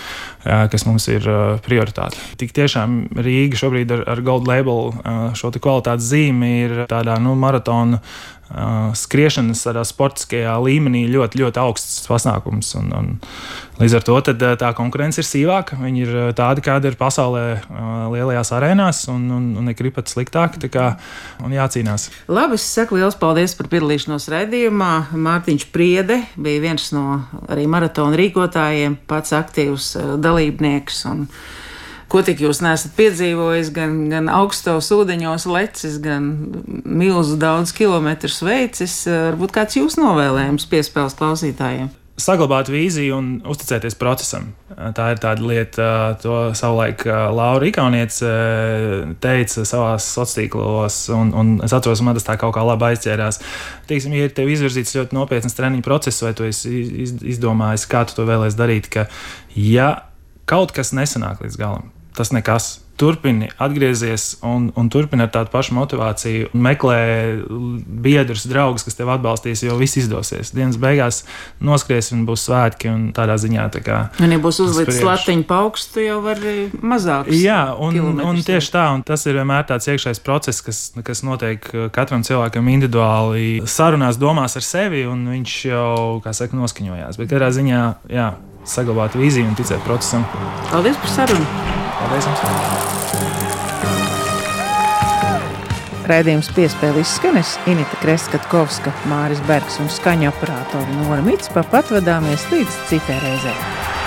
kas 0.45 0.87
mums 0.87 1.09
ir 1.11 1.27
prioritāte. 1.67 2.21
Tik 2.41 2.55
tiešām 2.57 3.01
Rīga 3.19 3.59
šobrīd 3.61 3.95
ar, 3.97 4.05
ar 4.15 4.25
Gold 4.27 4.51
Label 4.51 4.93
šo 5.39 5.53
kvalitātes 5.57 6.11
zīmi 6.13 6.53
ir 6.65 6.77
tādā 6.91 7.19
nu, 7.23 7.35
maratona 7.39 8.01
skriešanas 8.99 9.63
sportiskajā 9.87 10.57
līmenī 10.65 11.05
ļoti, 11.11 11.39
ļoti 11.39 11.61
augsts 11.63 12.09
pasākums. 12.11 12.73
Un, 12.81 12.91
un 12.97 13.11
līdz 13.79 13.97
ar 13.99 14.07
to 14.07 14.17
tad, 14.27 14.45
tā 14.61 14.73
konkurence 14.79 15.23
ir 15.23 15.29
sīvāka. 15.29 15.79
Viņi 15.81 16.03
ir 16.03 16.19
tādi, 16.39 16.65
kādi 16.67 16.91
ir 16.91 16.99
pasaulē 17.01 17.45
lielajās 18.11 18.53
arēnās, 18.57 19.05
un, 19.13 19.29
un, 19.37 19.47
un 19.61 19.71
nekri 19.71 19.93
pat 19.95 20.11
sliktāki. 20.11 20.67
Kā, 20.71 20.91
un 21.45 21.55
jācīnās. 21.55 22.09
Labi, 22.31 22.59
es 22.59 22.67
saku 22.67 22.99
liels 22.99 23.19
paldies 23.21 23.55
par 23.59 23.71
piedalīšanos 23.73 24.29
raidījumā. 24.35 24.93
Mārtiņš 25.15 25.71
Priede 25.75 26.21
bija 26.41 26.67
viens 26.67 26.91
no 26.97 27.23
arī 27.51 27.67
maratona 27.71 28.19
rīkotājiem, 28.19 28.99
pats 29.11 29.35
aktīvs 29.37 29.95
dalībnieks. 30.23 31.05
Un, 31.11 31.27
ko 32.11 32.25
tik 32.27 32.43
jūs 32.43 32.63
neesat 32.65 32.97
piedzīvojis, 32.99 33.71
gan, 33.77 33.97
gan 34.11 34.29
augstos 34.33 34.91
ūdeņos 34.97 35.47
lecis, 35.51 36.01
gan 36.03 36.33
milzu 36.85 37.39
daudz 37.41 37.75
kilometru 37.77 38.33
veicis. 38.49 39.05
Varbūt 39.07 39.55
kāds 39.55 39.79
jūs 39.79 39.99
novēlējums 40.01 40.69
piespēles 40.71 41.19
klausītājiem? 41.19 41.91
saglabāt 42.21 42.71
vīziju 42.71 43.17
un 43.17 43.29
uzticēties 43.49 43.97
procesam. 43.97 44.51
Tā 44.97 45.11
ir 45.15 45.21
tāda 45.23 45.45
lieta, 45.45 45.87
ko 46.23 46.39
savulaik 46.57 47.05
Laura 47.07 47.69
Ikaunieca 47.69 48.33
teica 49.23 49.65
savā 49.69 49.95
sociālos 50.01 50.37
tīklos, 50.37 50.99
un, 51.17 51.33
un 51.37 51.53
es 51.65 51.75
atceros, 51.77 52.03
man 52.05 52.19
tas 52.19 52.27
tā 52.27 52.37
kaut 52.41 52.55
kā 52.57 52.65
labi 52.67 52.91
aizķērās. 52.91 53.41
Teiksim, 53.91 54.17
ja 54.19 54.31
tev 54.35 54.51
izvirzīts 54.53 54.97
ļoti 54.99 55.17
nopietns 55.17 55.57
treniņu 55.57 55.87
process, 55.87 56.25
vai 56.25 56.35
tu 56.37 56.47
esi 56.49 56.85
izdomājis, 57.35 57.89
kā 57.91 58.05
tu 58.09 58.19
to 58.19 58.29
vēlēsies 58.29 58.59
darīt, 58.59 58.91
ka 58.93 59.09
ja 59.57 59.93
kaut 60.51 60.75
kas 60.77 60.95
nesanāk 60.97 61.43
līdz 61.45 61.59
galam, 61.61 61.91
tas 62.17 62.33
nekas. 62.35 62.79
Turpini 63.01 63.47
atgriezties 63.57 64.35
un, 64.45 64.67
un 64.77 64.89
turpini 64.93 65.25
ar 65.25 65.31
tādu 65.33 65.49
pašu 65.55 65.73
motivāciju, 65.73 66.51
un 66.53 66.65
meklē 66.67 66.99
biedrus, 68.05 68.43
draugus, 68.45 68.85
kas 68.85 68.99
tev 68.99 69.09
atbalstīs, 69.15 69.63
jo 69.65 69.79
viss 69.81 69.97
izdosies. 69.97 70.51
Dienas 70.53 70.77
beigās 70.81 71.23
noskries 71.65 72.13
un 72.13 72.27
būs 72.29 72.45
svētki. 72.45 72.91
Un 72.93 73.07
tādā 73.17 73.39
ziņā, 73.41 73.65
tā 73.73 73.81
kā. 73.87 74.03
Un, 74.21 74.35
ja 74.37 74.41
būs 74.43 74.61
uzlikts 74.67 75.01
latiņa 75.07 75.49
paukstu, 75.49 76.05
jau 76.05 76.19
var 76.27 76.45
mazāk. 76.77 77.33
Jā, 77.33 77.63
un, 77.81 77.97
un 78.21 78.45
tieši 78.45 78.75
tā, 78.77 78.85
un 78.93 79.07
tas 79.09 79.25
ir 79.25 79.41
vienmēr 79.41 79.65
tāds 79.73 79.89
iekšējs 79.89 80.21
process, 80.27 80.61
kas, 80.67 80.83
kas 81.01 81.25
notiek 81.25 81.65
katram 81.97 82.21
cilvēkam 82.27 82.69
individuāli. 82.75 83.63
Sarunās 83.65 84.21
domās 84.21 84.61
ar 84.61 84.69
sevi, 84.69 85.07
un 85.09 85.25
viņš 85.39 85.59
jau, 85.73 85.91
kā 86.21 86.37
saka, 86.37 86.61
noskaņojās. 86.61 87.17
Bet 87.17 87.33
katrā 87.33 87.49
ziņā, 87.57 87.83
jā 88.13 88.29
saglabāt 88.65 89.17
vīziju 89.19 89.51
un 89.51 89.59
ticēt 89.59 89.83
procesam. 89.87 90.27
Paldies 90.71 90.99
par 91.03 91.15
sarunu! 91.19 91.47
Paldies 92.01 92.29
jums! 92.31 92.41
Raidījums 96.11 96.49
piespēle 96.57 97.05
izskanēs 97.05 97.55
Inita 97.71 98.01
Kreskatkovska, 98.03 98.91
Māris 99.13 99.43
Bergs 99.47 99.79
un 99.83 99.93
skaņu 99.93 100.33
operātori 100.33 100.99
Nora 101.05 101.23
Mitspa 101.23 101.63
patvadāmies 101.71 102.49
līdz 102.51 102.83
citai 102.91 103.21
reizei. 103.23 104.00